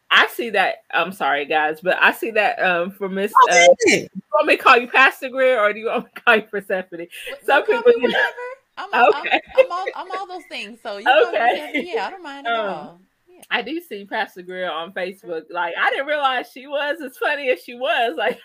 [0.09, 0.85] I see that.
[0.93, 3.33] I'm sorry, guys, but I see that um, for Miss.
[3.51, 6.21] Uh, you want me to call you Pastor Greer, or do you want me to
[6.21, 7.09] call you Persephone?
[7.45, 8.31] Some people, you know,
[8.77, 9.41] I'm, okay.
[9.57, 10.79] I'm, I'm, all, I'm all those things.
[10.83, 11.93] So you okay.
[11.95, 13.01] yeah, I don't mind at um, all.
[13.29, 13.43] Yeah.
[13.51, 15.45] I do see Pastor Greer on Facebook.
[15.51, 18.17] Like I didn't realize she was as funny as she was.
[18.17, 18.41] Like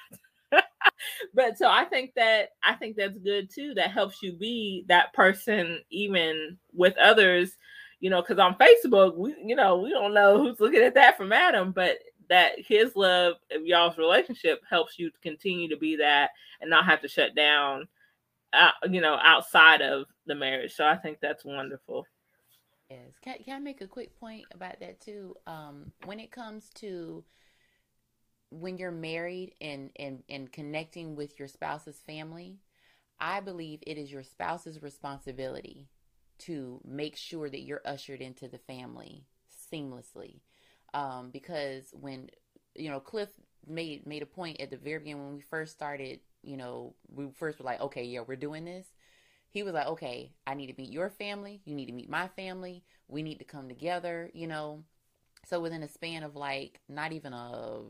[1.34, 3.74] but so I think that I think that's good too.
[3.76, 7.58] That helps you be that person even with others,
[8.00, 11.18] you know, because on Facebook, we you know, we don't know who's looking at that
[11.18, 16.32] from Adam, but that his love of y'all's relationship helps you continue to be that
[16.62, 17.88] and not have to shut down
[18.90, 20.74] you know, outside of the marriage.
[20.74, 22.06] So I think that's wonderful.
[22.90, 23.00] Yes.
[23.22, 25.36] Can, can I make a quick point about that too?
[25.48, 27.24] Um, when it comes to
[28.50, 32.60] when you're married and, and, and connecting with your spouse's family,
[33.20, 35.88] I believe it is your spouse's responsibility
[36.40, 39.26] to make sure that you're ushered into the family
[39.72, 40.42] seamlessly.
[40.94, 42.30] Um, because when
[42.76, 43.30] you know Cliff
[43.68, 47.30] made made a point at the very beginning when we first started you know, we
[47.32, 48.88] first were like, okay, yeah, we're doing this.
[49.50, 51.62] He was like, okay, I need to meet your family.
[51.66, 52.84] You need to meet my family.
[53.08, 54.84] We need to come together, you know.
[55.46, 57.82] So within a span of like not even a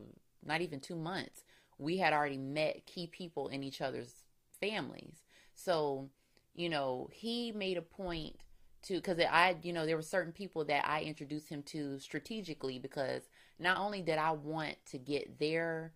[0.44, 1.44] not even 2 months,
[1.78, 4.24] we had already met key people in each other's
[4.60, 5.22] families.
[5.54, 6.08] So,
[6.54, 8.36] you know, he made a point
[8.84, 12.78] to because I, you know, there were certain people that I introduced him to strategically
[12.78, 13.22] because
[13.58, 15.92] not only did I want to get their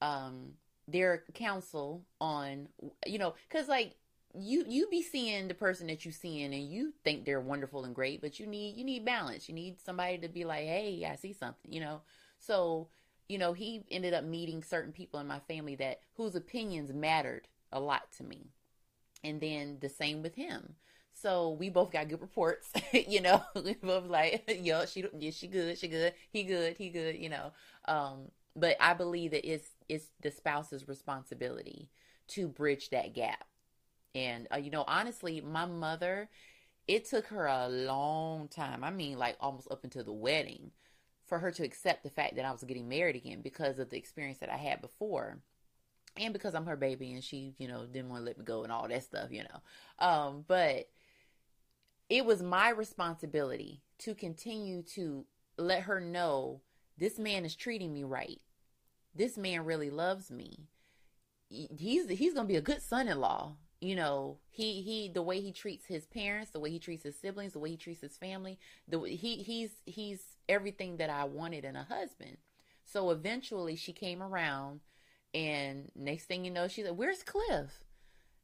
[0.00, 0.52] um
[0.90, 2.68] their counsel on
[3.06, 3.96] you know because like
[4.38, 7.94] you you be seeing the person that you seeing and you think they're wonderful and
[7.94, 9.48] great but you need you need balance.
[9.48, 12.02] You need somebody to be like hey i see something you know?
[12.38, 12.88] So
[13.28, 17.48] you know he ended up meeting certain people in my family that whose opinions mattered
[17.72, 18.50] a lot to me.
[19.22, 20.74] And then the same with him.
[21.12, 23.42] So we both got good reports you know?
[23.64, 26.14] We both like yo she yeah, she good she good.
[26.30, 27.52] He good he good you know?
[27.86, 31.90] Um but I believe that it's it's the spouse's responsibility
[32.28, 33.44] to bridge that gap.
[34.14, 36.30] And uh, you know, honestly, my mother,
[36.86, 38.84] it took her a long time.
[38.84, 40.70] I mean, like almost up until the wedding
[41.26, 43.96] for her to accept the fact that I was getting married again because of the
[43.96, 45.38] experience that I had before.
[46.16, 48.64] And because I'm her baby and she, you know, didn't want to let me go
[48.64, 50.04] and all that stuff, you know.
[50.04, 50.88] Um, but
[52.08, 55.24] it was my responsibility to continue to
[55.56, 56.62] let her know
[56.98, 58.40] this man is treating me right.
[59.14, 60.68] This man really loves me.
[61.48, 63.56] He's he's to be a good son-in-law.
[63.80, 67.18] You know he he the way he treats his parents the way he treats his
[67.18, 71.64] siblings the way he treats his family the he he's he's everything that i wanted
[71.64, 72.36] in a husband.
[72.84, 74.80] So eventually she came around
[75.32, 77.84] and next thing you know she's like where's cliff?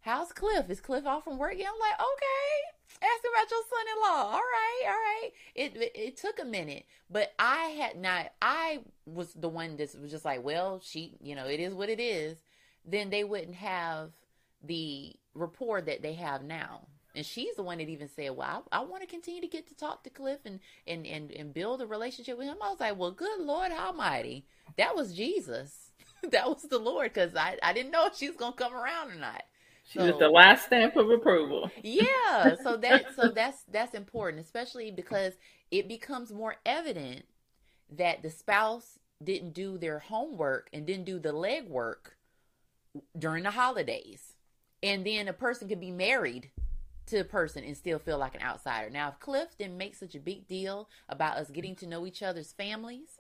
[0.01, 0.71] How's cliff?
[0.71, 1.69] Is cliff off from work yet?
[1.69, 6.39] I'm like okay ask about your son-in-law all right all right it, it it took
[6.41, 10.81] a minute but i had not i was the one that was just like well
[10.83, 12.39] she you know it is what it is
[12.87, 14.11] then they wouldn't have
[14.63, 16.87] the rapport that they have now.
[17.15, 19.67] And she's the one that even said, Well, I, I want to continue to get
[19.69, 22.59] to talk to Cliff and, and, and, and build a relationship with him.
[22.63, 24.45] I was like, Well, good Lord Almighty.
[24.77, 25.93] That was Jesus.
[26.31, 29.13] that was the Lord because I, I didn't know if she was to come around
[29.13, 29.43] or not.
[29.89, 31.71] She so, the last stamp of approval.
[31.83, 32.57] Yeah.
[32.63, 35.35] So that so that's that's important, especially because
[35.71, 37.25] it becomes more evident
[37.91, 42.13] that the spouse didn't do their homework and didn't do the legwork
[43.19, 44.35] during the holidays
[44.83, 46.51] and then a person could be married
[47.07, 48.91] to a person and still feel like an outsider.
[48.91, 52.23] Now, if Cliff didn't make such a big deal about us getting to know each
[52.23, 53.19] other's families,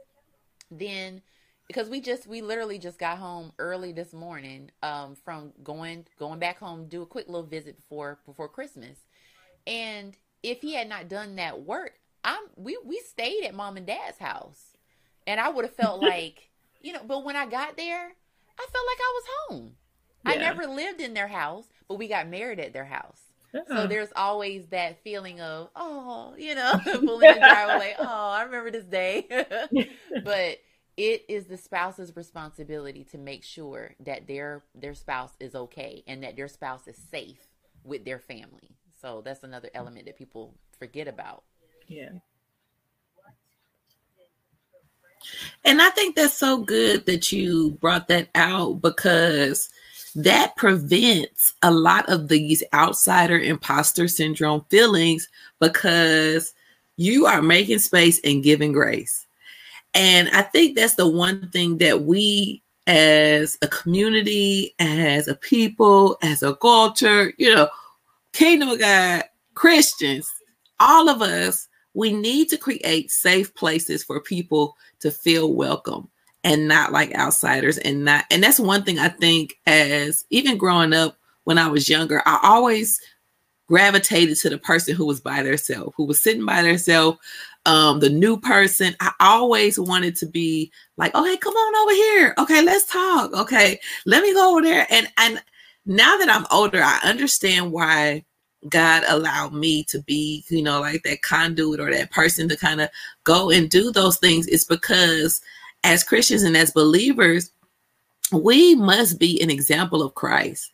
[0.70, 1.22] then
[1.66, 6.38] because we just we literally just got home early this morning um, from going going
[6.38, 8.98] back home do a quick little visit before before Christmas,
[9.66, 11.94] and if he had not done that work,
[12.24, 14.76] I'm we we stayed at mom and dad's house,
[15.26, 16.50] and I would have felt like
[16.80, 17.02] you know.
[17.06, 18.12] But when I got there,
[18.58, 19.72] I felt like I was home.
[20.24, 20.32] Yeah.
[20.32, 23.20] I never lived in their house, but we got married at their house.
[23.68, 27.94] So there's always that feeling of, oh, you know, pulling the driveway.
[27.98, 29.26] oh, I remember this day.
[30.24, 30.58] but
[30.96, 36.22] it is the spouse's responsibility to make sure that their their spouse is okay and
[36.22, 37.48] that their spouse is safe
[37.84, 38.76] with their family.
[39.00, 41.44] So that's another element that people forget about.
[41.86, 42.10] Yeah.
[45.64, 49.68] And I think that's so good that you brought that out because
[50.14, 55.28] that prevents a lot of these outsider imposter syndrome feelings
[55.60, 56.54] because
[56.96, 59.25] you are making space and giving grace.
[59.96, 66.18] And I think that's the one thing that we as a community, as a people,
[66.22, 67.68] as a culture, you know,
[68.32, 69.24] kingdom of God,
[69.54, 70.30] Christians,
[70.78, 76.08] all of us, we need to create safe places for people to feel welcome
[76.44, 80.92] and not like outsiders and not and that's one thing I think as even growing
[80.92, 83.00] up when I was younger, I always
[83.66, 87.18] gravitated to the person who was by themselves, who was sitting by themselves,
[87.66, 88.96] um, the new person.
[89.00, 92.34] I always wanted to be like, oh hey, come on over here.
[92.38, 93.32] Okay, let's talk.
[93.34, 94.86] Okay, let me go over there.
[94.88, 95.42] And and
[95.84, 98.24] now that I'm older, I understand why
[98.68, 102.80] God allowed me to be, you know, like that conduit or that person to kind
[102.80, 102.88] of
[103.24, 104.46] go and do those things.
[104.46, 105.40] It's because
[105.84, 107.50] as Christians and as believers,
[108.32, 110.72] we must be an example of Christ.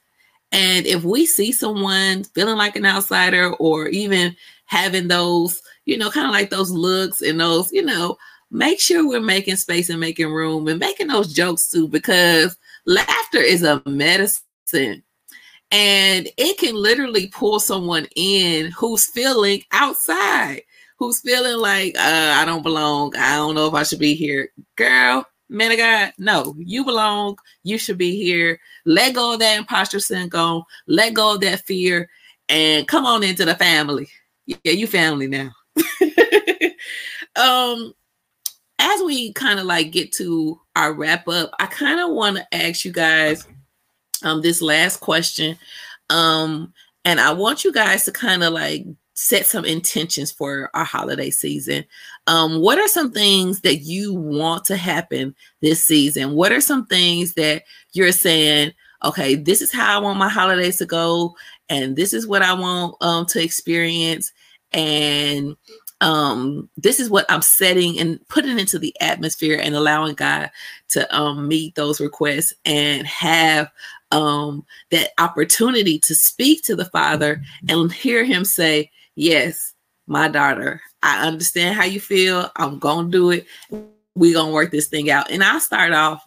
[0.53, 4.36] And if we see someone feeling like an outsider or even
[4.66, 8.16] having those, you know, kind of like those looks and those, you know,
[8.50, 12.56] make sure we're making space and making room and making those jokes too, because
[12.86, 15.02] laughter is a medicine
[15.70, 20.62] and it can literally pull someone in who's feeling outside
[21.02, 23.16] who's feeling like uh, I don't belong.
[23.16, 24.50] I don't know if I should be here.
[24.76, 27.38] Girl, man of God, no, you belong.
[27.64, 28.60] You should be here.
[28.84, 30.62] Let go of that imposter syndrome.
[30.86, 32.08] Let go of that fear
[32.48, 34.08] and come on into the family.
[34.46, 35.50] Yeah, you family now.
[37.36, 37.94] um,
[38.78, 42.54] as we kind of like get to our wrap up, I kind of want to
[42.54, 43.46] ask you guys
[44.22, 45.56] um this last question.
[46.10, 46.72] Um,
[47.04, 51.30] and I want you guys to kind of like set some intentions for our holiday
[51.30, 51.84] season.
[52.26, 56.32] Um, what are some things that you want to happen this season?
[56.32, 58.72] What are some things that you're saying,
[59.04, 61.36] okay, this is how I want my holidays to go,
[61.68, 64.32] and this is what I want um, to experience,
[64.74, 65.56] and
[66.02, 70.50] um, this is what I'm setting and putting into the atmosphere and allowing God
[70.88, 73.70] to um, meet those requests and have
[74.10, 79.74] um, that opportunity to speak to the Father and hear Him say, yes,
[80.08, 82.50] my daughter, I understand how you feel.
[82.56, 83.46] I'm going to do it.
[84.14, 85.30] We're going to work this thing out.
[85.30, 86.26] And I'll start off.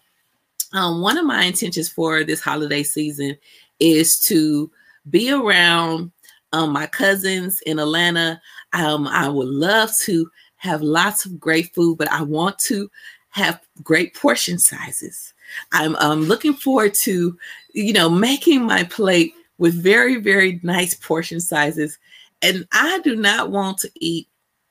[0.73, 3.37] Um, one of my intentions for this holiday season
[3.79, 4.71] is to
[5.09, 6.11] be around
[6.55, 8.41] um, my cousins in Atlanta.
[8.71, 12.89] Um, I would love to have lots of great food, but I want to
[13.29, 15.33] have great portion sizes.
[15.73, 17.37] I'm um, looking forward to,
[17.73, 21.97] you know, making my plate with very, very nice portion sizes.
[22.41, 24.29] And I do not want to eat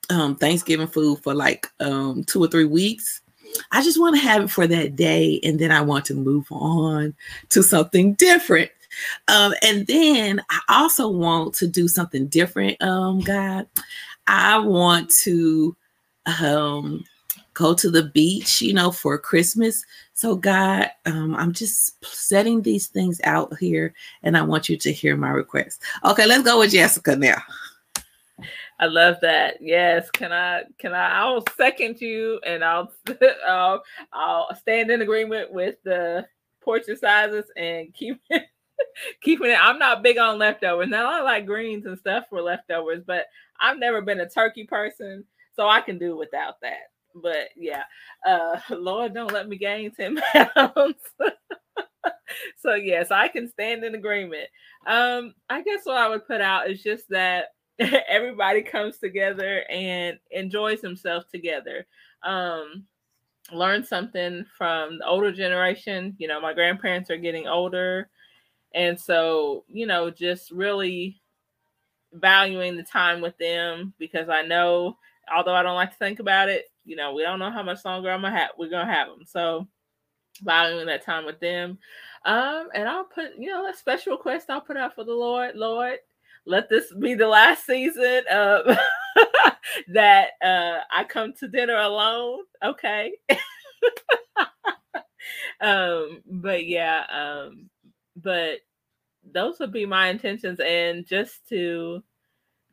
[0.08, 3.20] um, Thanksgiving food for like um, two or three weeks.
[3.72, 6.46] I just want to have it for that day, and then I want to move
[6.50, 7.14] on
[7.50, 8.70] to something different.
[9.28, 12.80] Um, and then I also want to do something different.
[12.82, 13.66] Um, God,
[14.26, 15.76] I want to
[16.26, 17.04] um
[17.54, 19.84] go to the beach, you know, for Christmas.
[20.12, 24.92] So, God, um, I'm just setting these things out here, and I want you to
[24.92, 25.82] hear my request.
[26.04, 27.42] Okay, let's go with Jessica now.
[28.80, 29.58] I love that.
[29.60, 30.10] Yes.
[30.10, 30.64] Can I?
[30.78, 31.20] Can I?
[31.20, 32.92] I'll second you, and I'll
[33.46, 33.82] I'll,
[34.12, 36.26] I'll stand in agreement with the
[36.60, 38.46] portrait sizes and keep it,
[39.22, 39.58] keeping it.
[39.60, 40.88] I'm not big on leftovers.
[40.88, 43.26] Now I like greens and stuff for leftovers, but
[43.60, 46.90] I've never been a turkey person, so I can do without that.
[47.14, 47.84] But yeah,
[48.26, 50.18] uh, Lord, don't let me gain ten
[50.54, 50.96] pounds.
[52.58, 54.48] so yes, I can stand in agreement.
[54.86, 57.46] Um, I guess what I would put out is just that
[58.08, 61.86] everybody comes together and enjoys themselves together.
[62.22, 62.84] Um,
[63.52, 66.14] learn something from the older generation.
[66.18, 68.08] You know, my grandparents are getting older.
[68.74, 71.20] And so, you know, just really
[72.12, 74.96] valuing the time with them because I know,
[75.34, 77.84] although I don't like to think about it, you know, we don't know how much
[77.84, 78.50] longer I'm gonna have.
[78.58, 79.24] We're gonna have them.
[79.26, 79.66] So
[80.42, 81.78] valuing that time with them.
[82.24, 85.56] Um, and I'll put, you know, a special request I'll put out for the Lord.
[85.56, 85.98] Lord,
[86.46, 88.66] let this be the last season of
[89.88, 92.40] that uh I come to dinner alone.
[92.62, 93.12] Okay.
[95.60, 97.70] um, but yeah, um,
[98.24, 98.58] but
[99.32, 102.02] those would be my intentions and just to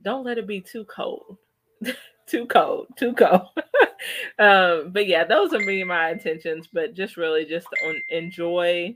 [0.02, 1.38] don't let it be too cold.
[2.28, 3.50] too cold, too cold.
[4.40, 7.68] um, but yeah, those would be my intentions, but just really just
[8.10, 8.96] enjoy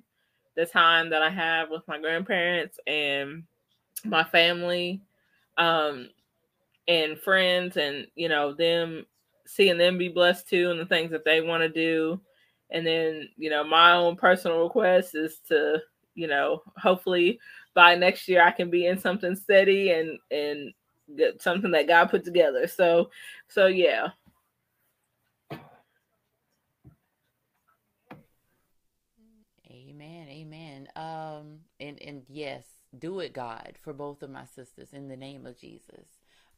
[0.56, 3.44] the time that I have with my grandparents and
[4.04, 5.02] my family
[5.58, 6.10] um
[6.88, 9.06] and friends and you know them
[9.48, 12.20] seeing them be blessed too and the things that they want to do
[12.72, 15.80] and then you know my own personal request is to
[16.16, 17.40] you know hopefully
[17.74, 20.74] by next year i can be in something steady and and
[21.16, 22.68] get something that god put together.
[22.68, 23.10] So
[23.48, 24.10] so yeah.
[29.70, 30.88] Amen amen.
[30.96, 32.64] Um and and yes
[32.98, 36.08] do it, God, for both of my sisters in the name of Jesus.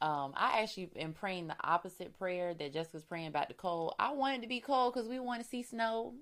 [0.02, 3.96] Um, I actually am praying the opposite prayer that Jessica's praying about the cold.
[3.98, 6.14] I want it to be cold because we want to see snow.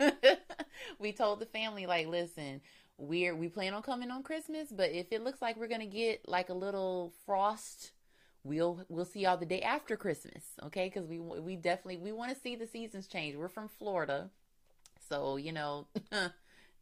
[0.98, 2.60] we told the family, like, listen,
[2.98, 6.28] we're we plan on coming on Christmas, but if it looks like we're gonna get
[6.28, 7.92] like a little frost,
[8.44, 10.86] we'll we'll see y'all the day after Christmas, okay?
[10.92, 13.36] Because we we definitely we want to see the seasons change.
[13.36, 14.30] We're from Florida,
[15.08, 15.86] so you know.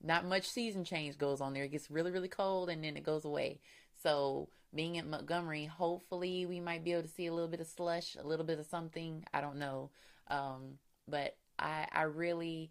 [0.01, 1.65] not much season change goes on there.
[1.65, 3.61] It gets really, really cold and then it goes away.
[4.03, 7.67] So being in Montgomery, hopefully we might be able to see a little bit of
[7.67, 9.25] slush, a little bit of something.
[9.33, 9.91] I don't know.
[10.29, 12.71] Um, but I I really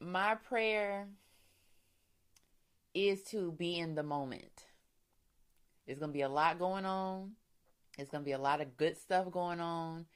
[0.00, 1.08] my prayer
[2.94, 4.64] is to be in the moment.
[5.86, 7.32] There's gonna be a lot going on.
[7.98, 10.06] It's gonna be a lot of good stuff going on.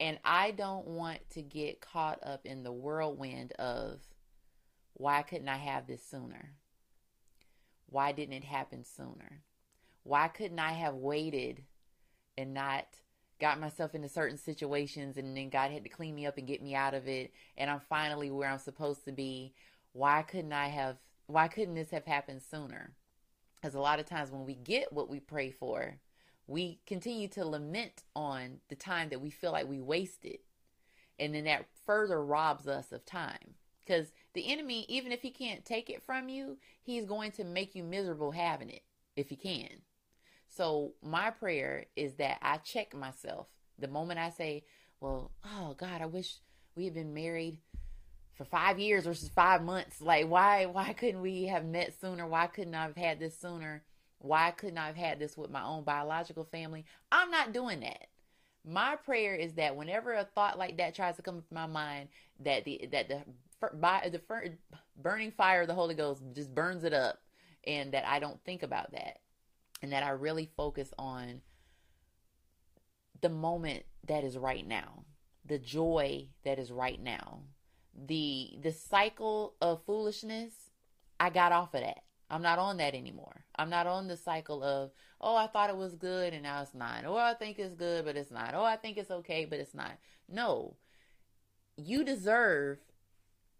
[0.00, 4.00] And I don't want to get caught up in the whirlwind of
[4.94, 6.52] why couldn't I have this sooner?
[7.90, 9.42] Why didn't it happen sooner?
[10.02, 11.62] Why couldn't I have waited
[12.36, 12.86] and not
[13.40, 16.62] got myself into certain situations and then God had to clean me up and get
[16.62, 19.54] me out of it and I'm finally where I'm supposed to be?
[19.92, 22.94] Why couldn't I have why couldn't this have happened sooner?
[23.54, 25.98] Because a lot of times when we get what we pray for,
[26.46, 30.38] we continue to lament on the time that we feel like we wasted.
[31.18, 33.54] And then that further robs us of time.
[33.84, 37.74] Because the enemy, even if he can't take it from you, he's going to make
[37.74, 38.82] you miserable having it
[39.16, 39.68] if he can.
[40.48, 44.64] So my prayer is that I check myself the moment I say,
[45.00, 46.36] "Well, oh God, I wish
[46.74, 47.58] we had been married
[48.38, 50.00] for five years versus five months.
[50.00, 52.26] Like, why why couldn't we have met sooner?
[52.26, 53.82] Why couldn't I have had this sooner?
[54.20, 56.84] Why couldn't I have had this with my own biological family?
[57.12, 58.06] I'm not doing that.
[58.64, 62.08] My prayer is that whenever a thought like that tries to come to my mind,
[62.40, 63.22] that the that the
[63.74, 64.20] by the
[64.96, 67.20] burning fire of the Holy Ghost just burns it up,
[67.66, 69.18] and that I don't think about that,
[69.82, 71.42] and that I really focus on
[73.20, 75.04] the moment that is right now,
[75.44, 77.40] the joy that is right now,
[77.94, 80.52] the the cycle of foolishness.
[81.20, 82.04] I got off of that.
[82.30, 83.44] I'm not on that anymore.
[83.56, 86.74] I'm not on the cycle of, oh, I thought it was good and now it's
[86.74, 87.04] not.
[87.06, 88.54] Or I think it's good, but it's not.
[88.54, 89.92] Oh, I think it's okay, but it's not.
[90.28, 90.76] No.
[91.76, 92.78] You deserve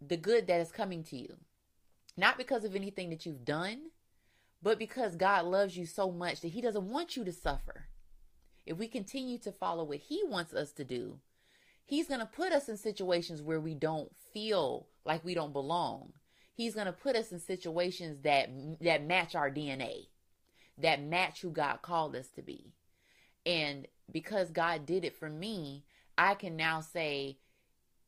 [0.01, 1.37] the good that is coming to you.
[2.17, 3.91] Not because of anything that you've done,
[4.61, 7.85] but because God loves you so much that He doesn't want you to suffer.
[8.65, 11.19] If we continue to follow what He wants us to do,
[11.85, 16.13] He's going to put us in situations where we don't feel like we don't belong.
[16.53, 18.49] He's going to put us in situations that
[18.81, 20.07] that match our DNA,
[20.77, 22.73] that match who God called us to be.
[23.45, 25.85] And because God did it for me,
[26.17, 27.37] I can now say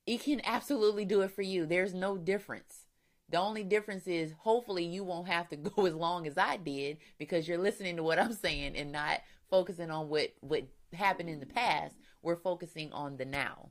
[0.05, 1.65] he can absolutely do it for you.
[1.65, 2.85] There's no difference.
[3.29, 6.97] The only difference is hopefully you won't have to go as long as I did
[7.17, 11.39] because you're listening to what I'm saying and not focusing on what what happened in
[11.39, 11.95] the past.
[12.21, 13.69] We're focusing on the now.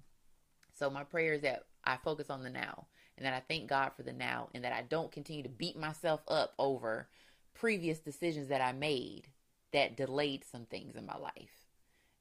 [0.74, 3.92] So my prayer is that I focus on the now and that I thank God
[3.96, 7.08] for the now and that I don't continue to beat myself up over
[7.54, 9.28] previous decisions that I made
[9.72, 11.66] that delayed some things in my life.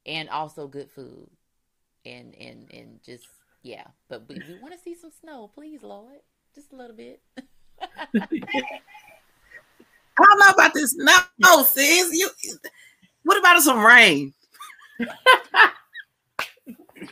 [0.04, 1.30] And also good food.
[2.04, 3.26] And and and just
[3.62, 3.84] yeah.
[4.08, 6.18] But we, we want to see some snow, please, Lord.
[6.54, 7.20] Just a little bit.
[10.20, 10.94] I don't know about this.
[10.96, 12.12] No, sis.
[12.12, 12.28] You
[13.24, 14.32] what about some rain?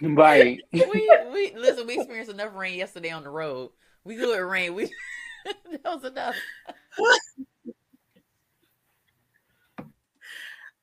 [0.03, 0.61] right.
[0.72, 3.70] we, we listen, we experienced enough rain yesterday on the road.
[4.05, 4.74] We knew it rained.
[4.74, 4.84] We
[5.44, 6.36] that was enough.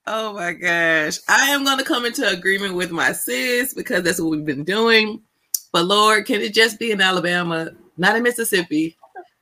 [0.07, 1.17] Oh my gosh.
[1.27, 4.63] I am going to come into agreement with my sis because that's what we've been
[4.63, 5.21] doing.
[5.75, 8.95] But Lord, can it just be in Alabama, not in Mississippi,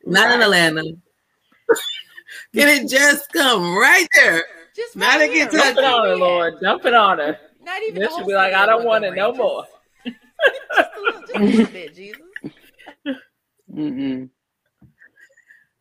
[0.04, 0.34] not right.
[0.34, 0.82] in Atlanta?
[2.56, 4.44] can it just come right there?
[4.76, 5.76] Just right not in Kentucky.
[5.76, 6.54] Dump it on her, Lord.
[6.60, 7.38] Dump it on her.
[7.62, 8.02] Not even.
[8.02, 9.66] This should be like, I don't want it no more.
[10.04, 10.18] just,
[10.98, 12.22] a little, just a little bit, Jesus.
[13.72, 14.30] Mm-mm.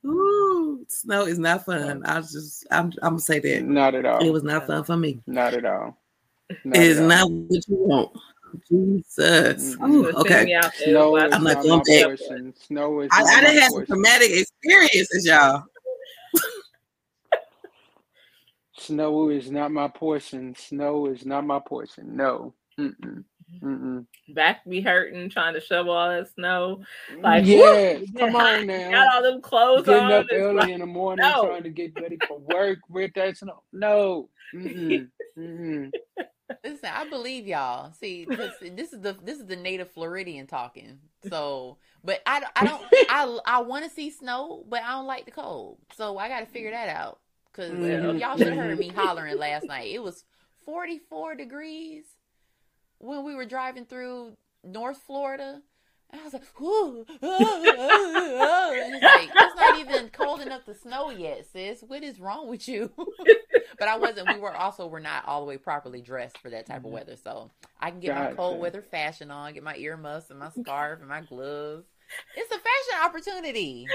[0.05, 2.05] Ooh, snow is not fun.
[2.05, 3.65] I just, I'm, I'm gonna say that.
[3.65, 4.23] Not at all.
[4.23, 5.19] It was not fun for me.
[5.27, 5.97] Not at all.
[6.63, 8.11] Not it is not what you want.
[8.69, 9.77] Jesus.
[9.77, 9.85] Mm-hmm.
[9.85, 10.61] Ooh, okay.
[10.77, 12.55] Snow is I'm not going back.
[12.67, 13.11] Snow is.
[13.13, 15.65] I, I didn't have some traumatic experiences, y'all.
[18.77, 20.55] Snow is not my portion.
[20.57, 22.17] Snow is not my portion.
[22.17, 22.55] No.
[22.79, 23.25] Mm-mm.
[23.63, 24.07] Mm-mm.
[24.31, 26.83] Back be hurting trying to shovel all that snow.
[27.13, 27.23] Mm-hmm.
[27.23, 28.91] Like, yeah, come on now.
[28.91, 30.13] Got all them clothes Getting on.
[30.13, 31.47] up early like, in the morning no.
[31.47, 33.63] trying to get ready for work with that snow.
[33.73, 34.29] No.
[34.55, 35.09] Mm-mm.
[35.39, 35.93] Mm-mm.
[36.65, 37.93] Listen, I believe y'all.
[37.93, 40.99] See, this is the this is the native Floridian talking.
[41.29, 45.25] So, but I, I don't I I want to see snow, but I don't like
[45.25, 45.79] the cold.
[45.97, 47.21] So I got to figure that out.
[47.53, 48.19] because mm-hmm.
[48.19, 49.93] y'all should have heard me hollering last night.
[49.93, 50.25] It was
[50.65, 52.05] 44 degrees
[52.99, 55.63] when we were driving through North Florida.
[56.13, 60.75] I was like, Ooh, uh, uh, and it's like it's not even cold enough to
[60.75, 61.83] snow yet, sis.
[61.87, 62.93] What is wrong with you?
[63.79, 64.29] but I wasn't.
[64.29, 66.95] We were also were not all the way properly dressed for that type of mm-hmm.
[66.95, 67.51] weather, so
[67.81, 71.09] I can get my cold weather fashion on, get my earmuffs and my scarf and
[71.09, 71.87] my gloves.
[72.37, 73.87] It's a fashion opportunity.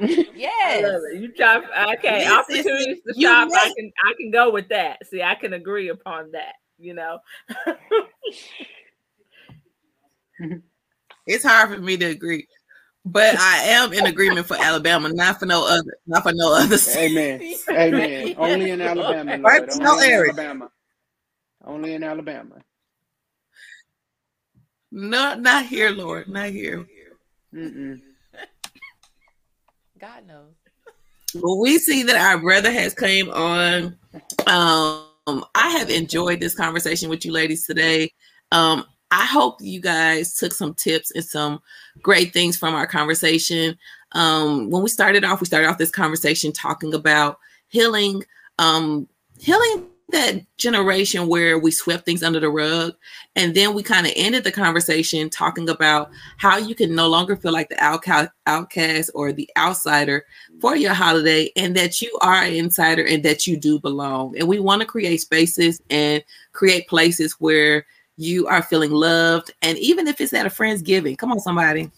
[0.34, 1.62] yes, you shop.
[1.98, 3.48] Okay, opportunities to shop.
[3.52, 5.06] I can I can go with that.
[5.06, 7.18] See, I can agree upon that you know.
[11.28, 12.46] it's hard for me to agree.
[13.04, 16.76] But I am in agreement for Alabama, not for no other, not for no other.
[16.96, 17.54] Amen.
[17.70, 18.34] Amen.
[18.38, 19.30] Only in Alabama.
[19.36, 19.42] Lord.
[19.44, 19.62] Right?
[19.62, 20.32] Only no in area.
[20.32, 20.70] Alabama.
[21.64, 22.56] Only in Alabama.
[24.90, 26.28] No, not here, Lord.
[26.28, 26.86] Not here.
[27.54, 28.00] Mm-mm.
[29.98, 30.54] God knows.
[31.34, 33.96] Well, we see that our brother has came on.
[34.46, 38.10] Um, I have enjoyed this conversation with you ladies today.
[38.50, 41.60] Um, I hope you guys took some tips and some
[42.02, 43.76] great things from our conversation.
[44.12, 47.38] Um, when we started off, we started off this conversation talking about
[47.68, 48.24] healing,
[48.58, 52.94] um, healing that generation where we swept things under the rug.
[53.36, 57.36] And then we kind of ended the conversation talking about how you can no longer
[57.36, 60.24] feel like the outcast or the outsider
[60.60, 64.36] for your holiday and that you are an insider and that you do belong.
[64.38, 67.84] And we want to create spaces and create places where
[68.18, 69.52] you are feeling loved.
[69.62, 71.90] And even if it's at a friend's giving, come on, somebody.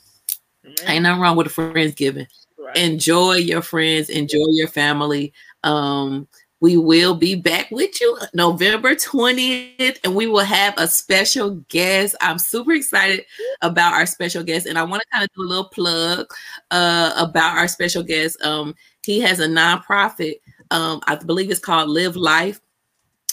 [0.87, 2.27] Ain't nothing wrong with a friend's giving.
[2.59, 2.77] Right.
[2.77, 5.33] Enjoy your friends, enjoy your family.
[5.65, 6.29] Um,
[6.61, 12.15] we will be back with you November 20th, and we will have a special guest.
[12.21, 13.25] I'm super excited
[13.63, 16.31] about our special guest, and I want to kind of do a little plug
[16.71, 18.41] uh, about our special guest.
[18.45, 18.75] Um,
[19.07, 20.41] he has a nonprofit,
[20.71, 22.61] um, I believe it's called Live Life.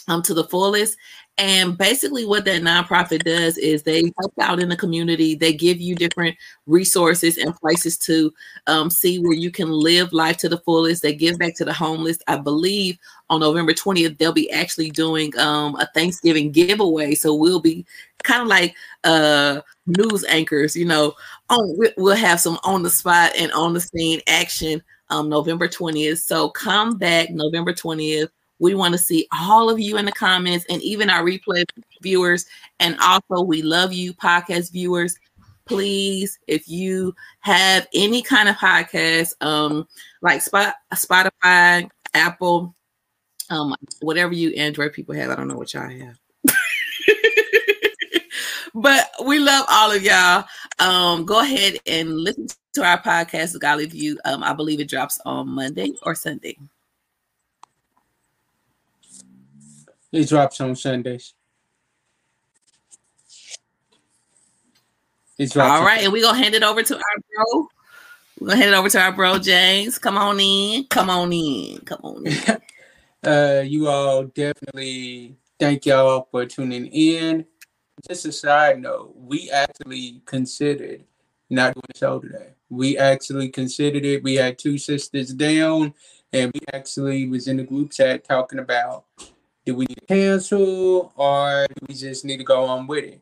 [0.07, 0.97] Um, to the fullest.
[1.39, 5.35] And basically, what that nonprofit does is they help out in the community.
[5.35, 6.35] They give you different
[6.65, 8.33] resources and places to
[8.65, 11.03] um, see where you can live life to the fullest.
[11.03, 12.17] They give back to the homeless.
[12.27, 12.97] I believe
[13.29, 17.13] on November 20th, they'll be actually doing um, a Thanksgiving giveaway.
[17.13, 17.85] So we'll be
[18.23, 21.13] kind of like uh, news anchors, you know,
[21.51, 24.81] on, we'll have some on the spot and on the scene action
[25.11, 26.17] um, November 20th.
[26.17, 28.29] So come back November 20th
[28.59, 31.65] we want to see all of you in the comments and even our replay
[32.01, 32.45] viewers.
[32.79, 35.17] And also, we love you, podcast viewers.
[35.65, 39.87] Please, if you have any kind of podcast, um,
[40.21, 42.73] like Spot, Spotify, Apple,
[43.49, 46.17] um, whatever you Android people have, I don't know what y'all have.
[48.73, 50.45] but we love all of y'all.
[50.79, 54.17] Um, go ahead and listen to our podcast, Godly View.
[54.25, 56.57] Um, I believe it drops on Monday or Sunday.
[60.11, 61.33] It drops on Sundays.
[65.37, 67.01] It drops All right, and we're gonna hand it over to our
[67.35, 67.67] bro.
[68.39, 69.99] We're gonna hand it over to our bro James.
[69.99, 70.85] Come on in.
[70.85, 71.79] Come on in.
[71.81, 72.57] Come on in.
[73.29, 77.45] uh you all definitely thank y'all for tuning in.
[78.07, 81.03] Just a side note, we actually considered
[81.49, 82.53] not doing a show today.
[82.69, 84.23] We actually considered it.
[84.23, 85.93] We had two sisters down,
[86.33, 89.05] and we actually was in the group chat talking about
[89.67, 93.21] do we cancel or do we just need to go on with it?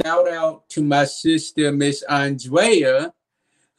[0.00, 3.12] Shout out to my sister, Miss Andrea,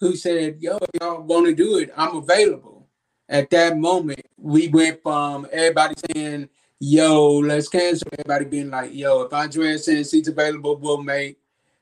[0.01, 2.85] who said, Yo, if y'all want to do it, I'm available.
[3.29, 6.49] At that moment, we went from everybody saying,
[6.81, 8.09] Yo, let's cancel.
[8.11, 11.37] Everybody being like, Yo, if Andrea says she's available, we'll make.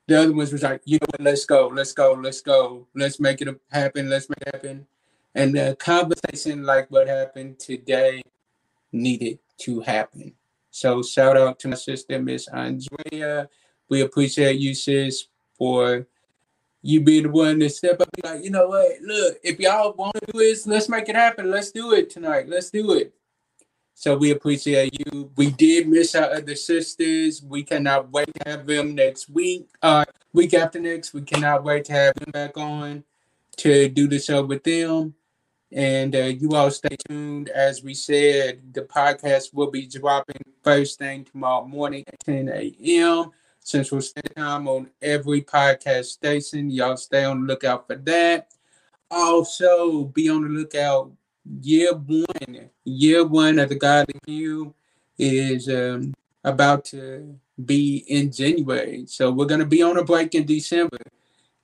[0.06, 2.86] The other ones was like, You know what, let's go, let's go, let's go.
[2.94, 4.86] Let's make it happen, let's make it happen.
[5.34, 8.22] And the conversation like what happened today
[8.92, 10.34] needed to happen.
[10.70, 13.48] So shout out to my sister, Miss Andrea.
[13.88, 15.26] We appreciate you, sis,
[15.56, 16.06] for
[16.82, 18.08] you being the one to step up.
[18.12, 19.00] Be like, you know what?
[19.02, 21.50] Look, if y'all want to do this, let's make it happen.
[21.50, 22.48] Let's do it tonight.
[22.48, 23.14] Let's do it.
[23.94, 25.30] So we appreciate you.
[25.36, 27.42] We did miss our other sisters.
[27.42, 29.68] We cannot wait to have them next week.
[29.80, 33.04] Uh, week after next, we cannot wait to have them back on
[33.58, 35.14] to do the show with them.
[35.74, 37.48] And uh, you all stay tuned.
[37.48, 43.32] As we said, the podcast will be dropping first thing tomorrow morning at 10 a.m.
[43.58, 46.70] Central Standard Time on every podcast station.
[46.70, 48.52] Y'all stay on the lookout for that.
[49.10, 51.10] Also, be on the lookout.
[51.60, 54.72] Year one, year one of the Godly View
[55.18, 56.14] is um,
[56.44, 59.06] about to be in January.
[59.08, 60.98] So we're gonna be on a break in December.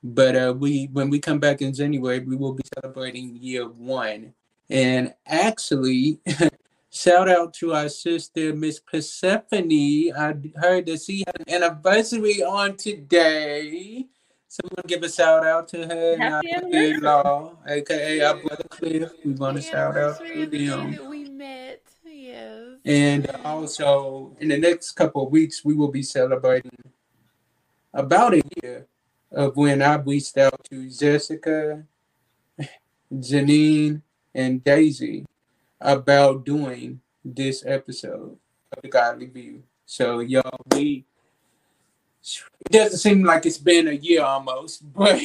[0.03, 4.33] But uh, we when we come back in January, we will be celebrating year one.
[4.71, 6.21] And actually,
[6.91, 10.13] shout out to our sister Miss Persephone.
[10.17, 14.07] I heard that she had an anniversary on today.
[14.49, 16.75] So we want to give a shout out to her Happy and
[17.07, 19.13] our law, aka our brother Cliff.
[19.25, 21.09] We want to shout out to them.
[21.09, 22.79] We met, yes.
[22.85, 26.77] And also, in the next couple of weeks, we will be celebrating
[27.95, 28.87] about a year
[29.33, 31.85] of when I reached out to Jessica,
[33.13, 34.03] Janine,
[34.35, 35.27] and Daisy
[35.81, 38.37] about doing this episode
[38.73, 39.63] of the Godly View.
[39.87, 41.05] So y'all, we
[42.23, 45.21] it doesn't seem like it's been a year almost, but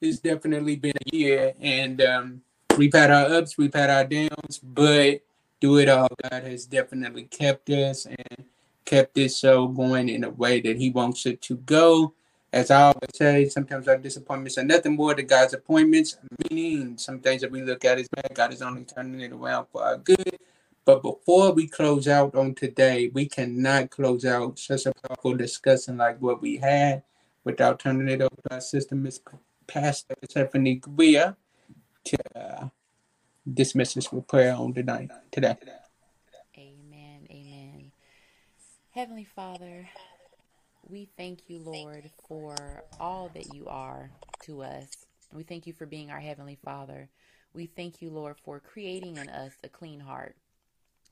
[0.00, 2.42] it's definitely been a year, and um,
[2.76, 5.20] we've had our ups, we've had our downs, but
[5.60, 8.44] do it all, God has definitely kept us and
[8.84, 12.14] kept this show going in a way that He wants it to go.
[12.56, 16.16] As I always say, sometimes our disappointments are nothing more than God's appointments,
[16.50, 19.66] meaning some things that we look at as bad, God is only turning it around
[19.70, 20.38] for our good.
[20.86, 25.98] But before we close out on today, we cannot close out such a powerful discussion
[25.98, 27.02] like what we had
[27.44, 29.20] without turning it over to our sister, Miss
[29.66, 31.36] Pastor Persephone Greer,
[32.04, 32.68] to uh,
[33.52, 35.56] dismiss us with prayer on tonight, today.
[36.56, 37.26] Amen.
[37.30, 37.92] Amen.
[38.92, 39.90] Heavenly Father,
[40.88, 44.10] we thank you, Lord, for all that you are
[44.44, 44.88] to us.
[45.32, 47.08] We thank you for being our Heavenly Father.
[47.52, 50.36] We thank you, Lord, for creating in us a clean heart.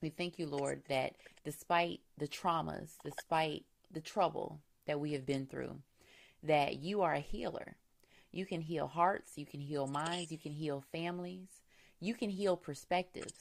[0.00, 1.14] We thank you, Lord, that
[1.44, 5.76] despite the traumas, despite the trouble that we have been through,
[6.42, 7.76] that you are a healer.
[8.30, 11.48] You can heal hearts, you can heal minds, you can heal families,
[12.00, 13.34] you can heal perspectives.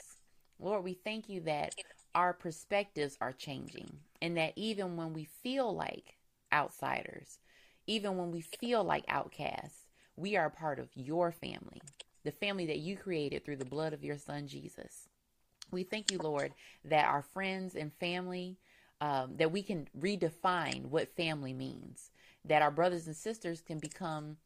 [0.60, 1.76] Lord, we thank you that
[2.16, 3.90] our perspectives are changing
[4.22, 6.16] and that even when we feel like
[6.54, 7.40] outsiders.
[7.88, 11.82] Even when we feel like outcasts, we are part of your family,
[12.24, 15.10] the family that you created through the blood of your son Jesus.
[15.72, 16.54] We thank you, Lord,
[16.86, 18.58] that our friends and family,
[19.02, 22.12] um, that we can redefine what family means,
[22.46, 24.38] that our brothers and sisters can become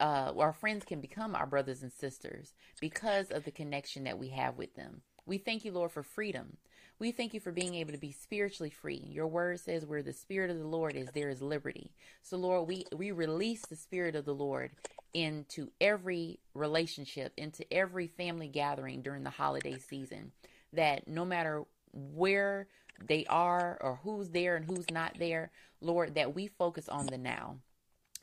[0.00, 4.28] uh, our friends can become our brothers and sisters because of the connection that we
[4.30, 5.02] have with them.
[5.26, 6.56] We thank you, Lord, for freedom.
[7.02, 9.04] We thank you for being able to be spiritually free.
[9.10, 11.90] Your word says where the spirit of the Lord is, there is liberty.
[12.22, 14.70] So, Lord, we, we release the spirit of the Lord
[15.12, 20.30] into every relationship, into every family gathering during the holiday season.
[20.74, 22.68] That no matter where
[23.04, 25.50] they are or who's there and who's not there,
[25.80, 27.56] Lord, that we focus on the now,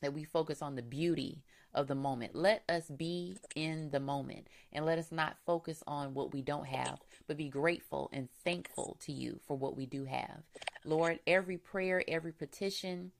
[0.01, 2.35] that we focus on the beauty of the moment.
[2.35, 6.67] Let us be in the moment and let us not focus on what we don't
[6.67, 10.43] have, but be grateful and thankful to you for what we do have.
[10.85, 13.11] Lord, every prayer, every petition,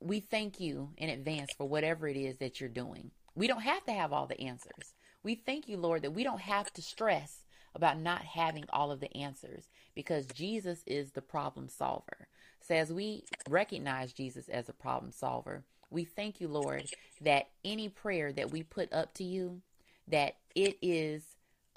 [0.00, 3.10] we thank you in advance for whatever it is that you're doing.
[3.34, 4.94] We don't have to have all the answers.
[5.22, 7.44] We thank you, Lord, that we don't have to stress
[7.74, 12.28] about not having all of the answers because Jesus is the problem solver.
[12.60, 16.84] So, as we recognize Jesus as a problem solver, we thank you, Lord,
[17.20, 19.60] that any prayer that we put up to you,
[20.08, 21.22] that it is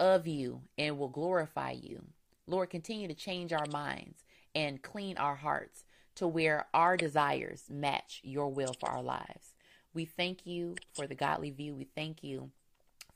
[0.00, 2.02] of you and will glorify you.
[2.46, 5.84] Lord, continue to change our minds and clean our hearts
[6.16, 9.54] to where our desires match your will for our lives.
[9.92, 11.74] We thank you for the godly view.
[11.74, 12.50] We thank you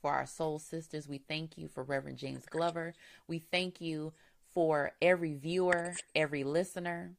[0.01, 1.07] for our soul sisters.
[1.07, 2.93] We thank you for Reverend James Glover.
[3.27, 4.13] We thank you
[4.53, 7.13] for every viewer, every listener.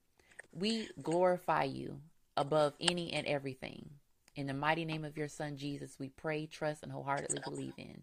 [0.52, 2.00] We glorify you
[2.36, 3.90] above any and everything.
[4.34, 8.02] In the mighty name of your Son, Jesus, we pray, trust, and wholeheartedly believe in.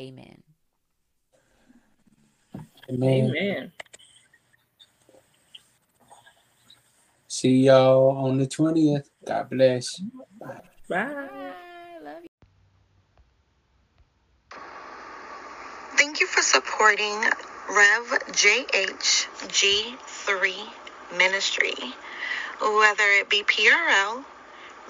[0.00, 0.42] Amen.
[2.90, 3.34] Amen.
[3.36, 3.72] Amen.
[7.28, 9.08] See y'all on the 20th.
[9.26, 10.00] God bless.
[10.40, 10.60] Bye.
[10.88, 11.28] Bye.
[12.02, 12.28] Love you.
[15.96, 17.20] Thank you for supporting
[17.68, 20.54] Rev JHG3
[21.18, 21.74] Ministry,
[22.60, 24.24] whether it be PRL,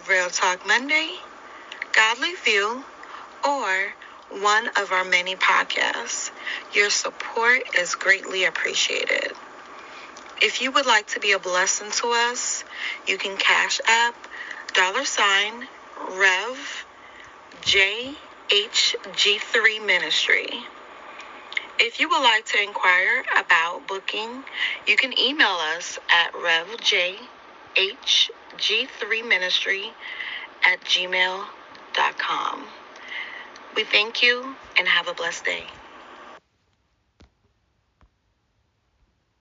[0.09, 1.17] Real Talk Monday,
[1.93, 2.85] Godly View,
[3.47, 3.95] or
[4.31, 6.31] one of our many podcasts.
[6.73, 9.33] Your support is greatly appreciated.
[10.41, 12.65] If you would like to be a blessing to us,
[13.07, 14.15] you can cash app
[14.75, 15.67] dollar sign
[16.13, 16.87] Rev
[17.63, 18.15] JHG3
[19.85, 20.49] Ministry.
[21.81, 24.45] If you would like to inquire about booking,
[24.87, 26.35] you can email us at
[27.77, 29.85] revjhg3ministry
[30.67, 32.67] at gmail.com.
[33.77, 35.65] We thank you and have a blessed day.